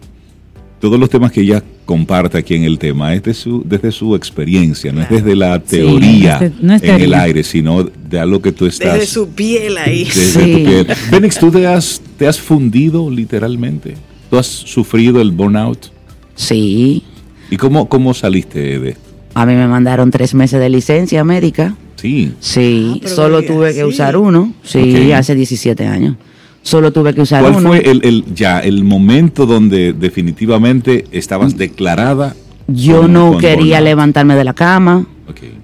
[0.88, 4.14] todos los temas que ella comparte aquí en el tema, es de su, desde su
[4.14, 7.84] experiencia, no es desde la teoría no es de- no es en el aire, sino
[7.84, 8.92] de algo que tú estás...
[8.94, 10.04] Desde su piel ahí.
[10.04, 10.38] desde Sí.
[10.52, 10.86] tu piel.
[10.94, 13.94] Fénix, ¿tú te has, te has fundido literalmente?
[14.28, 15.86] ¿Tú has sufrido el burnout?
[16.34, 17.02] Sí,
[17.50, 19.00] ¿Y cómo, cómo saliste de esto?
[19.34, 21.76] a mí me mandaron tres meses de licencia médica.
[21.96, 22.32] Sí.
[22.40, 23.84] Sí, Ah, solo tuve que sí.
[23.84, 24.52] usar uno.
[24.62, 26.16] Sí, hace 17 años.
[26.64, 27.68] Solo tuve que usar ¿Cuál uno.
[27.68, 32.34] fue el, el- ya el momento donde definitivamente estabas declarada?
[32.66, 33.84] Yo con- no con quería burnout?
[33.84, 35.06] levantarme de la cama.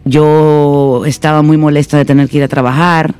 [0.04, 3.14] Yo estaba muy molesta de tener que ir a trabajar.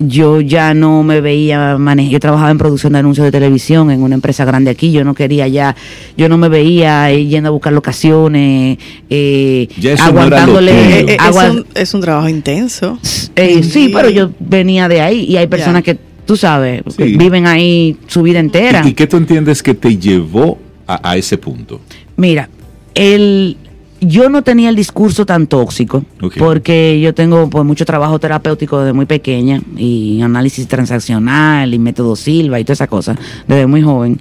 [0.00, 2.12] Yo ya no me veía manejar.
[2.12, 4.92] Yo trabajaba en producción de anuncios de televisión en una empresa grande aquí.
[4.92, 5.74] Yo no quería ya,
[6.16, 8.78] yo no me veía eh, yendo a buscar locaciones,
[9.10, 10.70] eh, Ya eso no era lo aguantándole.
[10.72, 10.84] tuyo.
[10.84, 12.96] Eh, eh, es, agua- un, es un trabajo intenso.
[13.34, 17.16] Eh, sí, pero yo venía de ahí y hay personas que, tú sabes, Sí.
[17.16, 18.82] viven ahí su vida entera.
[18.84, 21.80] ¿Y, y qué tú entiendes que te llevó a, a ese punto?
[22.18, 22.50] Mira,
[22.94, 23.56] el,
[24.02, 26.04] yo no tenía el discurso tan tóxico
[26.38, 32.14] porque yo tengo pues, mucho trabajo terapéutico desde muy pequeña y análisis transaccional y método
[32.14, 34.20] Silva y toda esa cosa desde muy joven.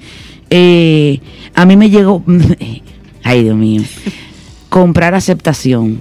[0.50, 1.20] Eh,
[1.56, 2.24] a mí me llegó,
[3.24, 3.82] ay Dios mío,
[4.70, 6.00] comprar aceptación,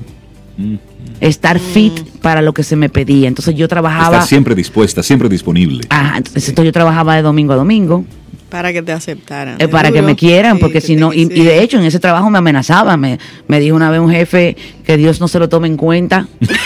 [0.59, 0.77] Mm.
[1.21, 3.29] Estar fit para lo que se me pedía.
[3.29, 5.85] Entonces yo trabajaba, Estás siempre dispuesta, siempre disponible.
[5.89, 8.05] Ajá, entonces yo trabajaba de domingo a domingo.
[8.49, 9.61] Para que te aceptaran.
[9.61, 11.99] Eh, para que me quieran, Sí, porque que si no, y, de hecho en ese
[11.99, 15.49] trabajo me amenazaba, me, me dijo una vez un jefe que Dios no se lo
[15.49, 16.27] tome en cuenta.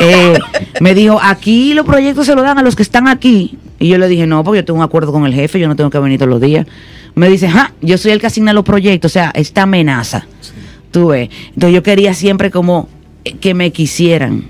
[0.00, 0.36] Eh,
[0.80, 3.56] me dijo, aquí los proyectos se lo dan a los que están aquí.
[3.78, 5.76] Y yo le dije, no, porque yo tengo un acuerdo con el jefe, yo no
[5.76, 6.66] tengo que venir todos los días.
[7.14, 10.26] Me dice, ja, yo soy el que asigna los proyectos, o sea, esta amenaza.
[10.90, 11.30] Tú ves.
[11.54, 12.88] Entonces yo quería siempre como
[13.40, 14.44] que me quisieran,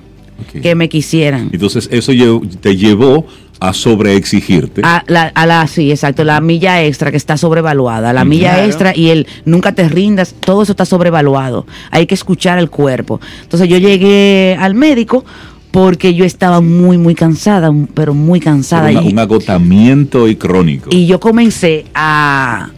[0.63, 1.51] que me quisieran.
[1.53, 2.13] Entonces eso
[2.61, 3.27] te llevó
[3.59, 4.83] a sobreexigirte.
[4.85, 8.95] A la, a la, sí, exacto, la milla extra que está sobrevaluada, la milla extra
[8.95, 11.67] y el nunca te rindas, todo eso está sobrevaluado.
[11.91, 13.19] Hay que escuchar el cuerpo.
[13.43, 15.25] Entonces yo llegué al médico
[15.71, 18.91] porque yo estaba muy, muy cansada, pero muy cansada.
[18.91, 20.91] Una- y, un agotamiento y crónico.
[20.93, 22.71] y yo comencé a,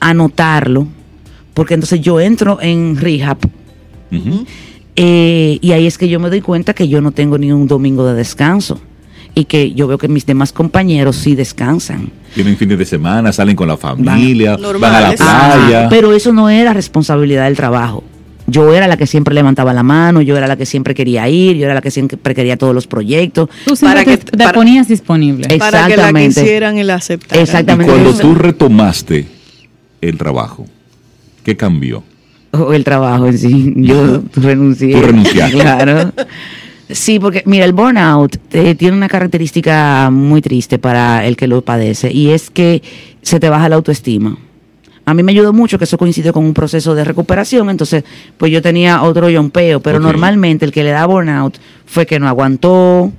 [0.00, 0.86] a notarlo,
[1.54, 3.38] porque entonces yo entro en rehab.
[5.00, 7.68] Eh, y ahí es que yo me doy cuenta que yo no tengo ni un
[7.68, 8.80] domingo de descanso
[9.32, 12.10] y que yo veo que mis demás compañeros sí descansan.
[12.34, 15.84] Tienen fines de semana, salen con la familia, van, a la playa.
[15.84, 18.02] Ah, pero eso no era responsabilidad del trabajo.
[18.48, 21.56] Yo era la que siempre levantaba la mano, yo era la que siempre quería ir,
[21.58, 23.48] yo era la que siempre quería todos los proyectos.
[23.66, 25.46] Tú siempre Para te, que- te para- ponías disponible.
[25.48, 26.40] Eh, Para que la Exactamente.
[26.40, 27.38] quisieran y la aceptaran.
[27.40, 27.92] y Exactamente.
[27.92, 29.26] cuando eso- tú retomaste
[30.00, 30.66] el trabajo,
[31.44, 32.02] ¿qué cambió?
[32.52, 33.72] O el trabajo en sí.
[33.76, 34.92] Yo renuncié.
[34.94, 35.58] Tú renunciaste.
[35.60, 36.12] Claro.
[36.90, 41.60] Sí, porque mira, el burnout eh, tiene una característica muy triste para el que lo
[41.60, 42.82] padece y es que
[43.20, 44.38] se te baja la autoestima.
[45.04, 48.04] A mí me ayudó mucho que eso coincidió con un proceso de recuperación, entonces
[48.38, 52.26] pues yo tenía otro yompeo, pero normalmente el que le da burnout fue que no
[52.28, 53.12] aguantó,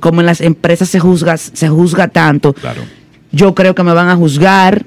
[0.00, 2.82] como en las empresas se juzga, se juzga tanto, Claro.
[3.30, 4.84] yo creo que me van a juzgar.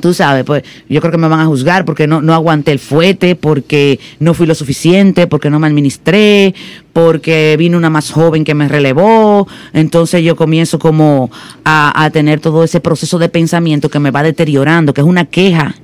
[0.00, 2.78] Tú sabes, pues yo creo que me van a juzgar porque no, no aguanté el
[2.78, 6.54] fuete, porque no fui lo suficiente, porque no me administré,
[6.92, 9.46] porque vino una más joven que me relevó.
[9.72, 11.30] Entonces yo comienzo como
[11.64, 15.26] a, a tener todo ese proceso de pensamiento que me va deteriorando, que es una
[15.26, 15.74] queja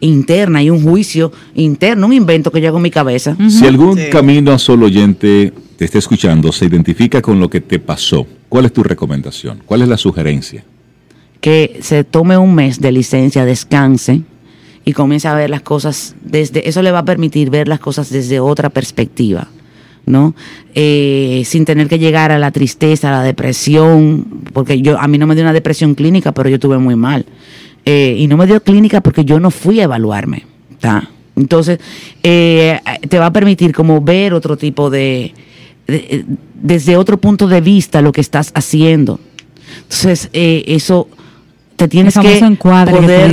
[0.00, 3.36] interna y un juicio interno, un invento que yo hago en mi cabeza.
[3.48, 4.10] Si algún Sí.
[4.10, 8.66] camino a solo oyente te está escuchando, se identifica con lo que te pasó, ¿cuál
[8.66, 9.62] es tu recomendación?
[9.66, 10.64] ¿Cuál es la sugerencia?
[11.46, 14.22] Que se tome un mes de licencia, descanse
[14.84, 18.10] y comience a ver las cosas desde, eso le va a permitir ver las cosas
[18.10, 19.46] desde otra perspectiva,
[20.06, 20.34] ¿no?
[20.74, 25.18] Eh, sin tener que llegar a la tristeza, a la depresión, porque yo, a mí
[25.18, 27.24] no me dio una depresión clínica, pero yo estuve muy mal.
[27.84, 30.46] Eh, y no me dio clínica porque yo no fui a evaluarme,
[30.80, 31.08] ¿tá?
[31.36, 31.78] Entonces,
[32.24, 35.32] eh, te va a permitir como ver otro tipo de,
[35.86, 36.24] de-
[36.60, 39.20] desde otro punto de vista lo que estás haciendo.
[39.84, 41.08] Entonces, eso
[41.76, 43.30] te tienes que encuadre poder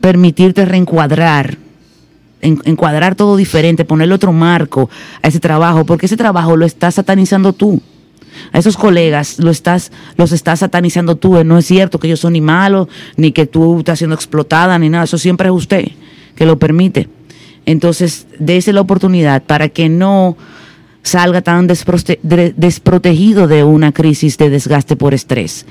[0.00, 1.56] permitirte reencuadrar,
[2.42, 4.88] en- encuadrar todo diferente, ponerle otro marco
[5.22, 7.80] a ese trabajo, porque ese trabajo lo estás satanizando tú.
[8.52, 11.42] A esos colegas lo estás, los estás satanizando tú.
[11.42, 14.90] No es cierto que ellos son ni malos, ni que tú estás siendo explotada, ni
[14.90, 15.04] nada.
[15.04, 15.88] Eso siempre es usted
[16.34, 17.08] que lo permite.
[17.64, 20.36] Entonces, dése la oportunidad para que no
[21.02, 25.64] salga tan desprote- de- desprotegido de una crisis de desgaste por estrés.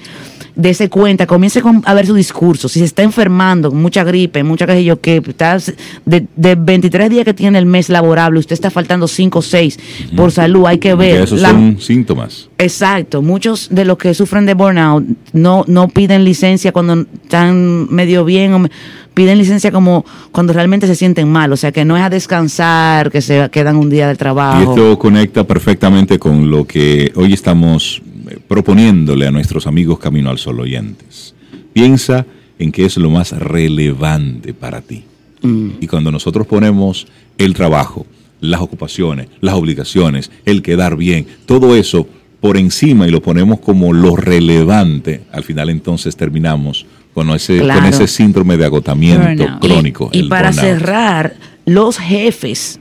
[0.56, 2.70] Dese cuenta, comience con- a ver su discurso.
[2.70, 5.58] Si se está enfermando, con mucha gripe, mucha que yo que está
[6.06, 9.78] de, de 23 días que tiene el mes laborable, usted está faltando 5 o 6
[10.15, 11.22] por salud, hay que Que ver.
[11.24, 12.50] esos la- son síntomas.
[12.58, 18.24] Exacto, muchos de los que sufren de burnout no, no piden licencia cuando están medio
[18.24, 18.65] bien, o
[19.13, 23.12] piden licencia como cuando realmente se sienten mal, o sea que no es a descansar,
[23.12, 24.72] que se quedan un día de Y trabajo.
[24.72, 28.02] esto conecta perfectamente con lo que hoy estamos
[28.47, 31.33] proponiéndole a nuestros amigos Camino al Sol oyentes.
[31.73, 32.25] Piensa
[32.59, 35.03] en qué es lo más relevante para ti.
[35.41, 35.69] Mm.
[35.81, 37.07] Y cuando nosotros ponemos
[37.38, 38.05] el trabajo,
[38.41, 42.07] las ocupaciones, las obligaciones, el quedar bien, todo eso
[42.39, 47.81] por encima y lo ponemos como lo relevante, al final entonces terminamos con ese, Claro.
[47.81, 49.61] con ese síndrome de agotamiento Burnout.
[49.61, 50.09] crónico.
[50.13, 50.65] Y, para burnout.
[50.65, 51.35] cerrar,
[51.65, 52.79] los jefes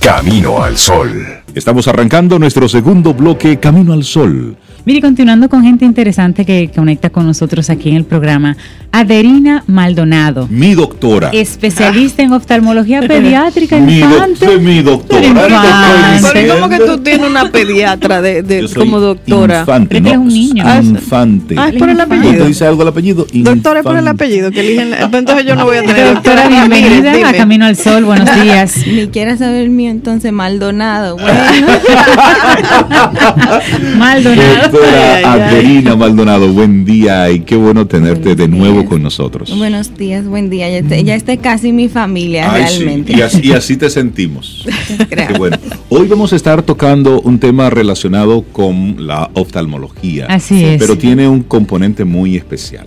[0.00, 1.42] Camino al Sol.
[1.54, 4.56] Estamos arrancando nuestro segundo bloque Camino al Sol.
[4.86, 8.56] Mire, continuando con gente interesante que conecta con nosotros aquí en el programa,
[8.92, 11.30] Aderina Maldonado, Mi doctora.
[11.32, 14.58] especialista en oftalmología pediátrica Mi, doc- infante.
[14.60, 15.22] mi doctora.
[15.22, 16.28] Pero ¿qué te estoy infante.
[16.32, 19.58] Pero ¿y ¿cómo que tú tienes una pediatra de, de- Yo soy como doctora?
[19.60, 20.62] Infante, que no, es un niño.
[20.64, 21.56] Ah, es- Infante.
[21.58, 22.14] Ah, es por el Infante.
[22.16, 22.46] ¿No te apellido.
[22.46, 23.26] dice algo el apellido?
[23.32, 24.94] Doctora, es por el apellido que eligen.
[24.94, 27.24] Entonces yo no voy a tener Doctora, bienvenida dime.
[27.28, 28.04] a Camino al Sol.
[28.04, 28.86] Buenos días.
[28.86, 31.16] Ni quiera saber el mío, entonces Maldonado.
[31.16, 31.40] Bueno,
[33.98, 34.75] Maldonado.
[34.76, 35.40] Doctora Ay, ay, ay.
[35.40, 38.88] Adelina Maldonado, buen día y qué bueno tenerte de nuevo días.
[38.90, 39.56] con nosotros.
[39.56, 40.68] buenos días, buen día.
[40.68, 43.12] Ya, está- ya está casi mi familia Ay, sí, realmente.
[43.16, 44.66] Y, así, y así te sentimos.
[45.10, 45.32] Gracias.
[45.32, 45.56] Qué bueno.
[45.88, 50.26] Hoy vamos a estar tocando un tema relacionado con la oftalmología.
[50.28, 50.78] Así es.
[50.78, 52.86] Pero tiene un componente muy especial.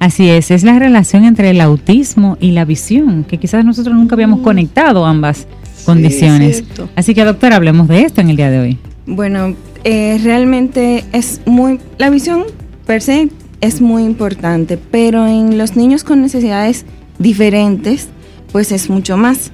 [0.00, 4.16] Así es, es la relación entre el autismo y la visión, que quizás nosotros nunca
[4.16, 5.46] habíamos conectado ambas
[5.86, 6.56] condiciones.
[6.56, 6.88] cierto.
[6.96, 8.78] Así que, doctora, hablemos de esto en el día de hoy.
[9.06, 9.54] Bueno,
[9.84, 11.78] eh, realmente es muy.
[11.98, 12.44] La visión
[12.86, 13.28] per se
[13.60, 16.84] es muy importante, pero en los niños con necesidades
[17.18, 18.08] diferentes
[18.52, 19.50] pues es mucho más.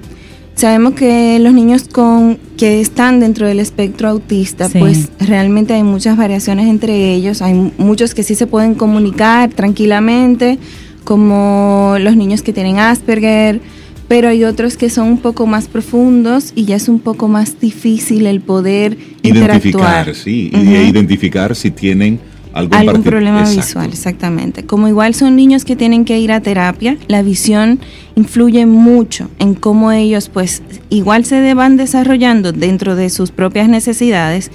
[0.55, 4.77] Sabemos que los niños con que están dentro del espectro autista, Sí.
[4.79, 7.41] pues realmente hay muchas variaciones entre ellos.
[7.41, 10.57] Hay mu- muchos que sí se pueden comunicar tranquilamente,
[11.05, 13.61] como los niños que tienen Asperger,
[14.09, 17.59] pero hay otros que son un poco más profundos y ya es un poco más
[17.61, 18.97] difícil el poder.
[19.21, 22.19] Identificar, sí, identificar si tienen
[22.51, 23.61] algún, algún problema Exacto.
[23.61, 24.65] visual, exactamente.
[24.65, 27.79] Como igual son niños que tienen que ir a terapia, la visión
[28.15, 34.49] influye mucho en cómo ellos pues igual se van desarrollando dentro de sus propias necesidades,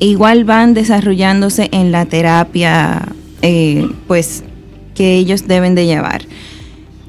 [0.00, 3.02] igual van desarrollándose en la terapia
[3.42, 4.42] eh, pues
[4.94, 6.22] que ellos deben de llevar.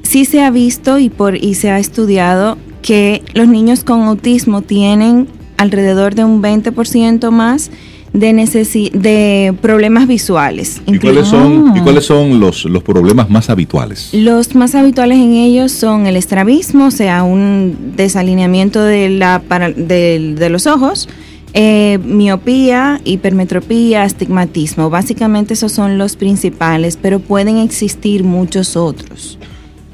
[0.08, 4.62] Sí se ha visto y, por, y se ha estudiado que los niños con autismo
[4.62, 5.28] tienen
[5.58, 7.72] alrededor de un 20% más
[8.14, 10.82] de, necesi- de problemas visuales.
[10.86, 11.74] ¿Y cuáles son, Ah.
[11.78, 14.10] ¿y cuáles son los, los problemas más habituales?
[14.14, 19.72] Los más habituales en ellos son el estrabismo, o sea, un desalineamiento de, la, para-
[19.72, 21.10] del- de los ojos,
[21.54, 24.90] eh, miopía, hipermetropía, astigmatismo.
[24.90, 29.38] Básicamente esos son los principales, pero pueden existir muchos otros.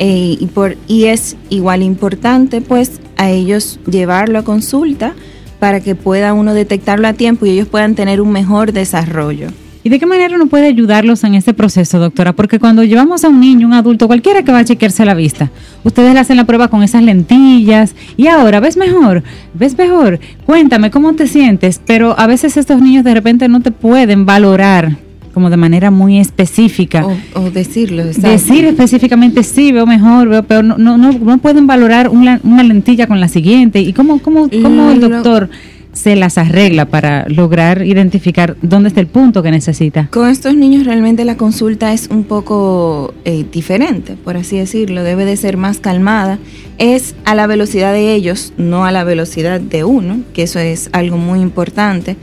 [0.06, 5.14] Eh, y, por, y es igual importante pues a ellos llevarlo a consulta
[5.60, 9.48] para que pueda uno detectarlo a tiempo y ellos puedan tener un mejor desarrollo.
[9.82, 12.34] ¿Y de qué manera uno puede ayudarlos en este proceso, doctora?
[12.34, 15.52] Porque cuando llevamos a un niño, un adulto, cualquiera que va a chequearse la vista,
[15.86, 19.24] ustedes le hacen la prueba con esas lentillas y ahora, ¿ves mejor?
[19.54, 20.20] ¿Ves mejor?
[20.46, 24.98] Cuéntame cómo te sientes, pero a veces estos niños de repente no te pueden valorar
[25.34, 27.06] como de manera muy específica.
[27.06, 28.04] O, o decirlo.
[28.04, 28.30] exacto.
[28.30, 32.64] Decir específicamente sí, veo mejor, veo peor, no, no, no, no pueden valorar una, una
[32.64, 33.82] lentilla con la siguiente.
[33.82, 35.50] ¿Y cómo, cómo, cómo el doctor
[35.94, 40.08] se las arregla para lograr identificar dónde está el punto que necesita?
[40.12, 45.26] Con estos niños realmente la consulta es un poco eh, diferente, por así decirlo, debe
[45.26, 46.40] de ser más calmada.
[46.78, 50.90] Es a la velocidad de ellos, no a la velocidad de uno, que eso es
[50.92, 52.18] algo muy importante.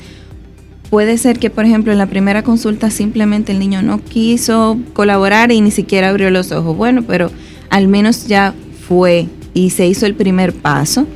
[0.91, 5.53] Puede ser que, por ejemplo, en la primera consulta simplemente el niño no quiso colaborar
[5.53, 6.77] y ni siquiera abrió los ojos.
[6.77, 7.31] Bueno, pero
[7.71, 8.55] al menos ya
[8.89, 11.07] fue y se hizo el primer paso.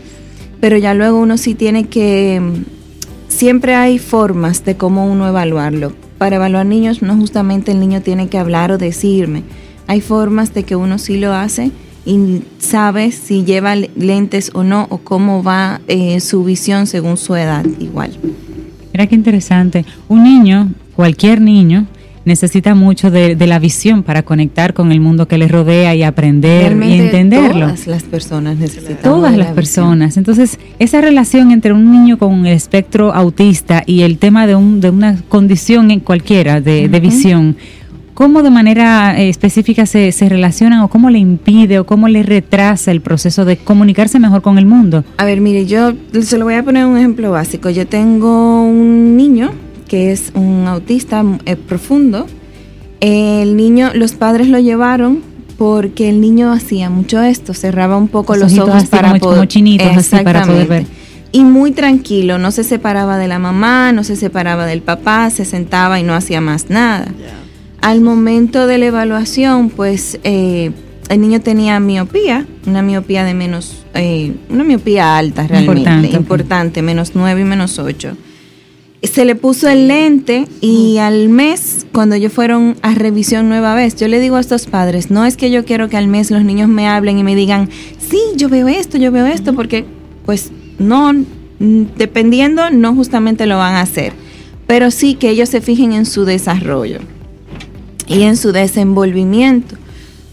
[0.60, 2.62] Pero ya luego uno sí tiene que mm,
[3.28, 5.92] siempre hay formas de cómo uno evaluarlo.
[6.18, 9.42] Para evaluar niños, no justamente el niño tiene que hablar o decirme.
[9.88, 11.72] Hay formas de que uno sí lo hace
[12.06, 17.16] y sabe si lleva le- lentes o no, o cómo va eh, su visión según
[17.16, 18.12] su edad, igual.
[18.94, 19.84] Mira qué interesante.
[20.06, 21.84] Un niño, cualquier niño,
[22.24, 26.04] necesita mucho de, de la visión para conectar con el mundo que le rodea y
[26.04, 27.66] aprender y entenderlo.
[27.66, 29.02] Todas las personas necesitan.
[29.02, 29.54] Todas las la visión.
[29.56, 30.16] personas.
[30.16, 34.80] Entonces, esa relación entre un niño con el espectro autista y el tema de, un,
[34.80, 37.56] de una condición en cualquiera de, de visión,
[38.14, 42.22] ¿cómo de manera eh, específica se, se relacionan o cómo le impide o cómo le
[42.22, 45.04] retrasa el proceso de comunicarse mejor con el mundo?
[45.18, 45.92] A ver, mire, yo
[46.22, 47.70] se lo voy a poner un ejemplo básico.
[47.70, 49.50] Yo tengo un niño
[49.88, 52.26] que es un autista eh, profundo.
[53.00, 55.20] El niño, los padres lo llevaron
[55.58, 59.36] porque el niño hacía mucho esto, cerraba un poco Los ojos así para como- poder,
[59.38, 60.86] como chinitos, así para poder ver.
[61.32, 65.44] Y muy tranquilo, no se separaba de la mamá, no se separaba del papá, se
[65.44, 67.06] sentaba y no hacía más nada.
[67.84, 70.70] Al momento de la evaluación, pues eh,
[71.10, 77.12] el niño tenía miopía, una miopía de menos, eh, una miopía alta realmente, Importante, menos
[77.14, 78.16] 9 y menos 8.
[79.02, 83.96] Se le puso el lente y al mes, cuando ellos fueron a revisión nueva vez,
[83.96, 86.42] yo le digo a estos padres, no es que yo quiero que al mes los
[86.42, 87.68] niños me hablen y me digan,
[87.98, 89.84] sí, yo veo esto, yo veo esto, porque
[90.24, 94.14] pues no, mm, dependiendo, no justamente lo van a hacer,
[94.66, 97.00] pero sí que ellos se fijen en su desarrollo
[98.06, 99.76] y en su desenvolvimiento.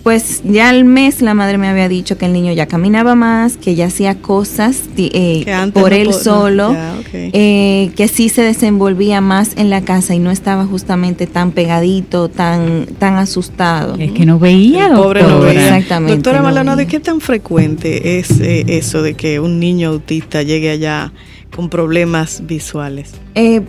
[0.03, 3.57] Pues ya al mes la madre me había dicho que el niño ya caminaba más,
[3.57, 5.45] que ya hacía cosas eh,
[5.75, 6.75] por no él no, solo,
[7.13, 12.29] eh, que sí se desenvolvía más en la casa y no estaba justamente tan pegadito,
[12.29, 13.95] tan, tan asustado.
[13.99, 15.53] Es que no veía, El pobre no doctora.
[15.53, 15.65] veía.
[15.77, 16.97] Exactamente, Doctora no Maldonado, ¿y veía.
[16.97, 21.13] qué tan frecuente es eh, eso de que un niño autista llegue allá
[21.55, 23.11] con problemas visuales?
[23.35, 23.61] Eh,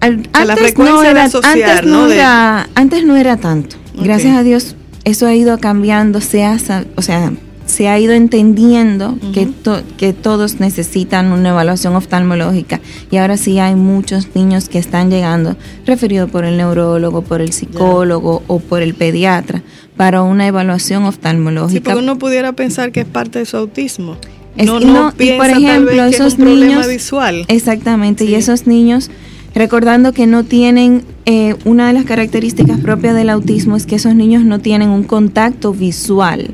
[0.00, 2.02] al- sea, la antes frecuencia no era, asociar, antes ¿no?
[2.02, 3.76] no De- era, antes no era tanto.
[3.94, 6.56] Gracias a Dios, eso ha ido cambiando, se ha,
[6.96, 7.32] o sea,
[7.66, 12.80] se ha ido entendiendo que, to- que todos necesitan una evaluación oftalmológica
[13.10, 17.52] y ahora sí hay muchos niños que están llegando referidos por el neurólogo, por el
[17.52, 19.62] psicólogo o por el pediatra
[19.96, 21.90] para una evaluación Sí, oftalmológica.
[21.90, 24.16] porque uno pudiera pensar que es parte de su autismo.
[24.56, 26.66] Es- no, no, no, y piensa por tal ejemplo, vez que esos es un problema
[26.72, 27.44] niños- visual.
[27.48, 28.30] Exactamente, Sí.
[28.30, 29.10] y esos niños,
[29.58, 34.14] recordando que no tienen, eh, una de las características propias del autismo es que esos
[34.14, 36.50] niños no tienen un contacto visual.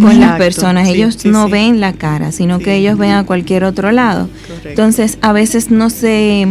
[0.00, 0.88] con las personas.
[0.88, 1.52] sí, ellos sí, no sí.
[1.52, 2.64] ven la cara, sino Sí.
[2.64, 4.26] que ellos ven a cualquier otro lado.
[4.46, 4.68] Correcto.
[4.70, 6.48] Entonces, a veces no se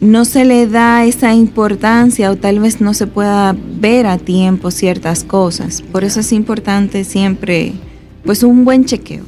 [0.00, 4.70] no se le da esa importancia o tal vez no se pueda ver a tiempo
[4.72, 5.80] ciertas cosas.
[5.82, 7.72] Por eso es importante siempre
[8.24, 9.22] pues un buen chequeo.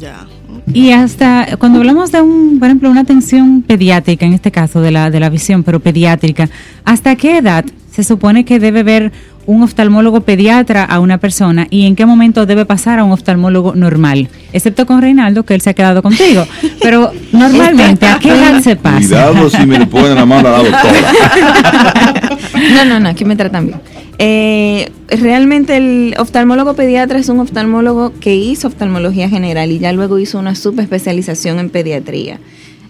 [0.00, 0.26] Ya.
[0.72, 4.90] Y hasta cuando hablamos de un, por ejemplo, una atención pediátrica, en este caso de
[4.90, 6.48] la, de la visión, pero pediátrica,
[6.84, 9.12] ¿hasta qué edad se supone que debe ver
[9.46, 13.74] un oftalmólogo pediatra a una persona y en qué momento debe pasar a un oftalmólogo
[13.74, 14.28] normal?
[14.52, 16.46] Excepto con Reinaldo, que él se ha quedado contigo.
[16.80, 18.98] Pero normalmente, ¿a qué edad se pasa?
[18.98, 22.14] Cuidado si me le ponen la mano a la doctora.
[22.72, 23.80] No, no, no, aquí me tratan bien.
[24.18, 30.18] Eh, realmente el oftalmólogo pediatra es un oftalmólogo que hizo oftalmología general y ya luego
[30.18, 32.40] hizo una subespecialización en pediatría.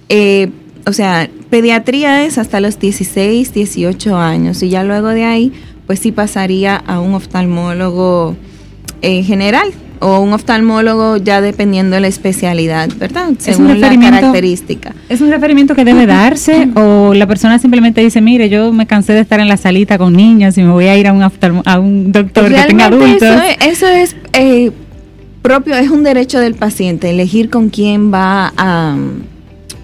[0.09, 0.51] Eh,
[0.87, 5.53] o sea, pediatría es hasta los 16, 18 años y ya luego de ahí,
[5.87, 8.37] pues sí pasaría a un oftalmólogo
[9.03, 13.31] eh, general o un oftalmólogo ya dependiendo de la especialidad, ¿verdad?
[13.39, 14.95] Según la característica.
[15.09, 19.13] ¿Es un referimiento que debe darse o la persona simplemente dice, mire, yo me cansé
[19.15, 21.63] de estar en la salita con niños y me voy a ir a un, oftalmo-
[21.65, 23.23] a un doctor que tenga adultos?
[23.23, 24.73] Eso, es- eso es eh,
[25.43, 28.97] propio, es un derecho del paciente, elegir con quién va a,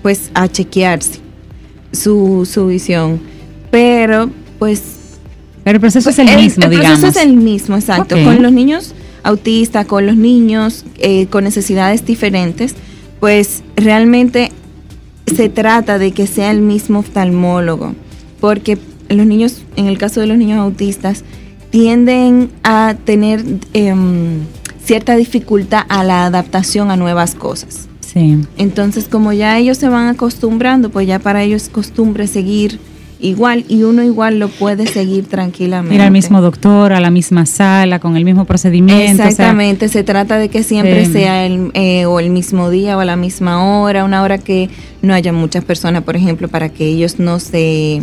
[0.03, 1.21] pues, a chequearse
[1.93, 3.21] su, su visión.
[3.71, 4.83] Pero, pues...
[5.63, 6.99] Pero el proceso es el, mismo, el digamos.
[7.01, 8.17] proceso es el mismo, exacto.
[8.25, 12.75] Con los niños autistas, con los niños eh, con necesidades diferentes,
[13.21, 14.51] pues realmente
[15.27, 17.95] se trata de que sea el mismo oftalmólogo,
[18.41, 21.25] porque los niños, en el caso de los niños autistas,
[21.71, 23.45] tienden a tener
[23.75, 24.41] em,
[24.85, 27.89] cierta dificultad a la adaptación a nuevas cosas.
[28.01, 28.39] Sí.
[28.57, 32.81] Entonces, como ya ellos se van acostumbrando, pues ya para ellos es costumbre seguir
[33.23, 35.95] igual y uno igual lo puede seguir tranquilamente.
[35.95, 39.13] Ir al mismo doctor, a la misma sala, con el mismo procedimiento.
[39.15, 41.13] o sea, Exactamente, se trata de que siempre Sí.
[41.13, 44.69] sea el, eh, o el mismo día o a la misma hora, una hora que
[45.03, 48.03] no haya muchas personas, por ejemplo, para que ellos no se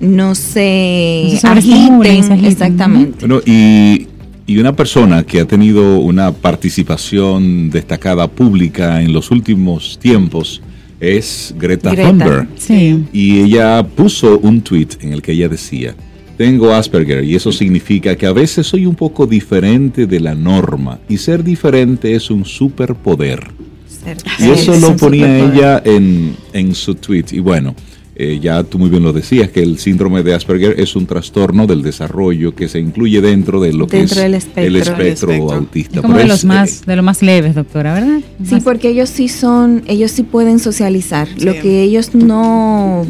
[0.00, 2.22] no se No agiten.
[2.24, 2.44] se agiten.
[2.44, 3.26] Exactamente.
[3.26, 4.06] Bueno, y,
[4.46, 10.62] y una persona que ha tenido una participación destacada pública en los últimos tiempos
[11.00, 12.08] es Greta, Greta.
[12.08, 12.48] Thunberg.
[12.56, 13.04] Sí.
[13.12, 15.94] Y ella puso un tweet en el que ella decía,
[16.36, 21.00] tengo Asperger y eso significa que a veces soy un poco diferente de la norma
[21.08, 23.48] y ser diferente es un superpoder.
[24.38, 25.54] Y eso es lo ponía superpoder.
[25.56, 27.26] ella en, en su tweet.
[27.32, 27.74] Y bueno,
[28.20, 31.66] eh, ya tú muy bien lo decías, que el síndrome de Asperger es un trastorno
[31.68, 34.62] del desarrollo que se incluye dentro de lo que Dentro es del espectro.
[34.64, 35.52] el espectro, El espectro.
[35.56, 35.94] autista.
[35.96, 38.20] Es como Pero de es, los más, eh, de lo más leves, doctora, ¿verdad?
[38.44, 41.28] Sí, Más- porque ellos sí son, ellos sí pueden socializar.
[41.28, 41.44] Sí.
[41.44, 43.06] Lo que ellos no,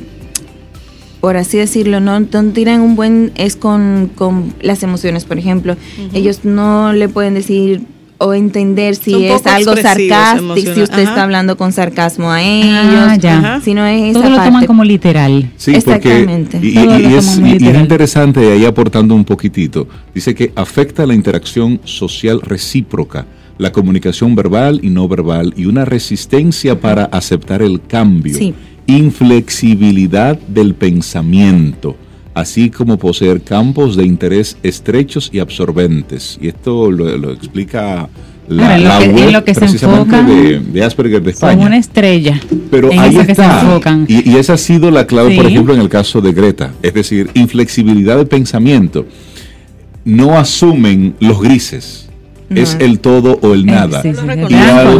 [1.20, 5.76] por así decirlo, no, no tienen un buen, es con, con las emociones, por ejemplo.
[6.12, 7.80] Ellos no le pueden decir
[8.20, 11.02] o entender si es algo sarcástico, si usted Ajá.
[11.02, 12.74] está hablando con sarcasmo a ellos,
[13.08, 13.60] Ah, ya.
[13.64, 15.50] Si no es esa Todo lo toman como literal.
[15.56, 16.58] Sí, porque Exactamente.
[16.60, 16.76] y,
[17.14, 19.86] es, y- interesante ahí aportando un poquitito.
[20.14, 23.24] Dice que afecta la interacción social recíproca,
[23.56, 28.52] la comunicación verbal y no verbal y una resistencia para aceptar el cambio, Sí.
[28.86, 31.96] inflexibilidad del pensamiento,
[32.40, 36.38] así como poseer campos de interés estrechos y absorbentes.
[36.40, 38.08] Y esto lo, lo explica
[38.48, 40.84] la, Claro, en lo la que- en web lo que se precisamente enfocan de, de
[40.84, 41.66] Asperger de Son España.
[41.66, 42.40] una estrella.
[42.70, 43.60] Pero en ahí eso que se está.
[43.60, 44.06] enfocan.
[44.08, 46.72] Y, y esa ha sido la clave, por ejemplo, en el caso de Greta.
[46.82, 49.04] Es decir, inflexibilidad de pensamiento.
[50.04, 52.04] No asumen los grises.
[52.48, 54.00] Es el todo o el nada.
[54.00, 54.38] Sí, sí, ¿sabes?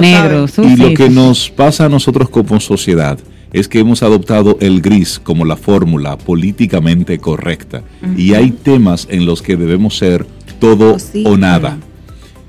[0.01, 3.19] negro, Y lo que nos pasa a nosotros como sociedad
[3.53, 7.83] es que hemos adoptado el gris como la fórmula políticamente correcta.
[8.17, 10.27] Y hay temas en los que debemos ser
[10.61, 11.79] todo O sí, o nada.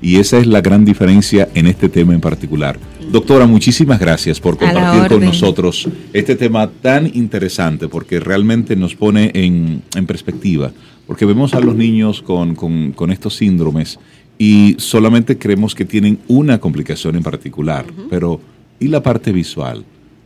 [0.02, 2.78] Y esa es la gran diferencia en este tema en particular.
[3.12, 9.30] Doctora, muchísimas gracias por compartir con nosotros este tema tan interesante porque realmente nos pone
[9.34, 10.70] en, en perspectiva.
[11.06, 13.98] Porque vemos a los niños con, con- con estos síndromes
[14.38, 17.84] y solamente creemos que tienen una complicación en particular.
[18.08, 18.40] Pero,
[18.78, 19.84] ¿y la parte visual?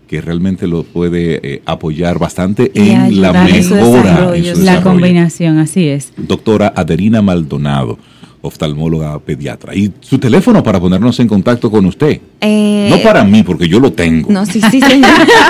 [0.08, 5.56] Que realmente lo puede eh, apoyar bastante Y en la mejora en su La combinación,
[5.58, 6.12] así es.
[6.16, 7.98] doctora Adelina Maldonado,
[8.42, 9.74] oftalmóloga pediatra.
[9.74, 12.20] Y su teléfono para ponernos en contacto con usted.
[12.42, 14.30] Eh, no para mí, porque yo lo tengo.
[14.30, 15.08] No, sí, sí, señor.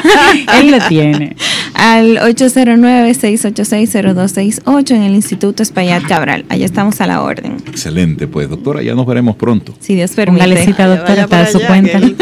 [0.61, 1.35] Él lo tiene.
[1.75, 6.45] Al 809-686-0268 en el Instituto Espaillat Cabral.
[6.49, 7.57] Allá estamos a la orden.
[7.67, 9.75] Excelente, pues doctora, ya nos veremos pronto.
[9.81, 10.45] Si Dios permite.
[10.45, 11.99] Póngale cita, Vaya doctora, para su cuenta.
[11.99, 12.17] él.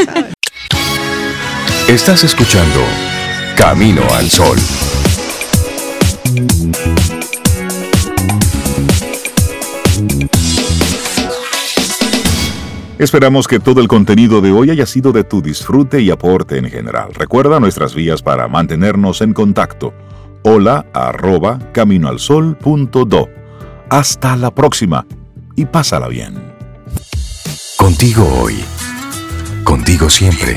[1.88, 2.80] Estás escuchando
[3.56, 4.56] Camino al Sol.
[12.98, 16.70] Esperamos que todo el contenido de hoy haya sido de tu disfrute y aporte en
[16.70, 17.12] general.
[17.12, 19.92] Recuerda nuestras vías para mantenernos en contacto.
[20.44, 23.28] Hola arroba caminoalsol.do.
[23.90, 25.04] Hasta la próxima
[25.56, 26.54] y pásala bien.
[27.76, 28.62] Contigo hoy.
[29.64, 30.56] Contigo siempre.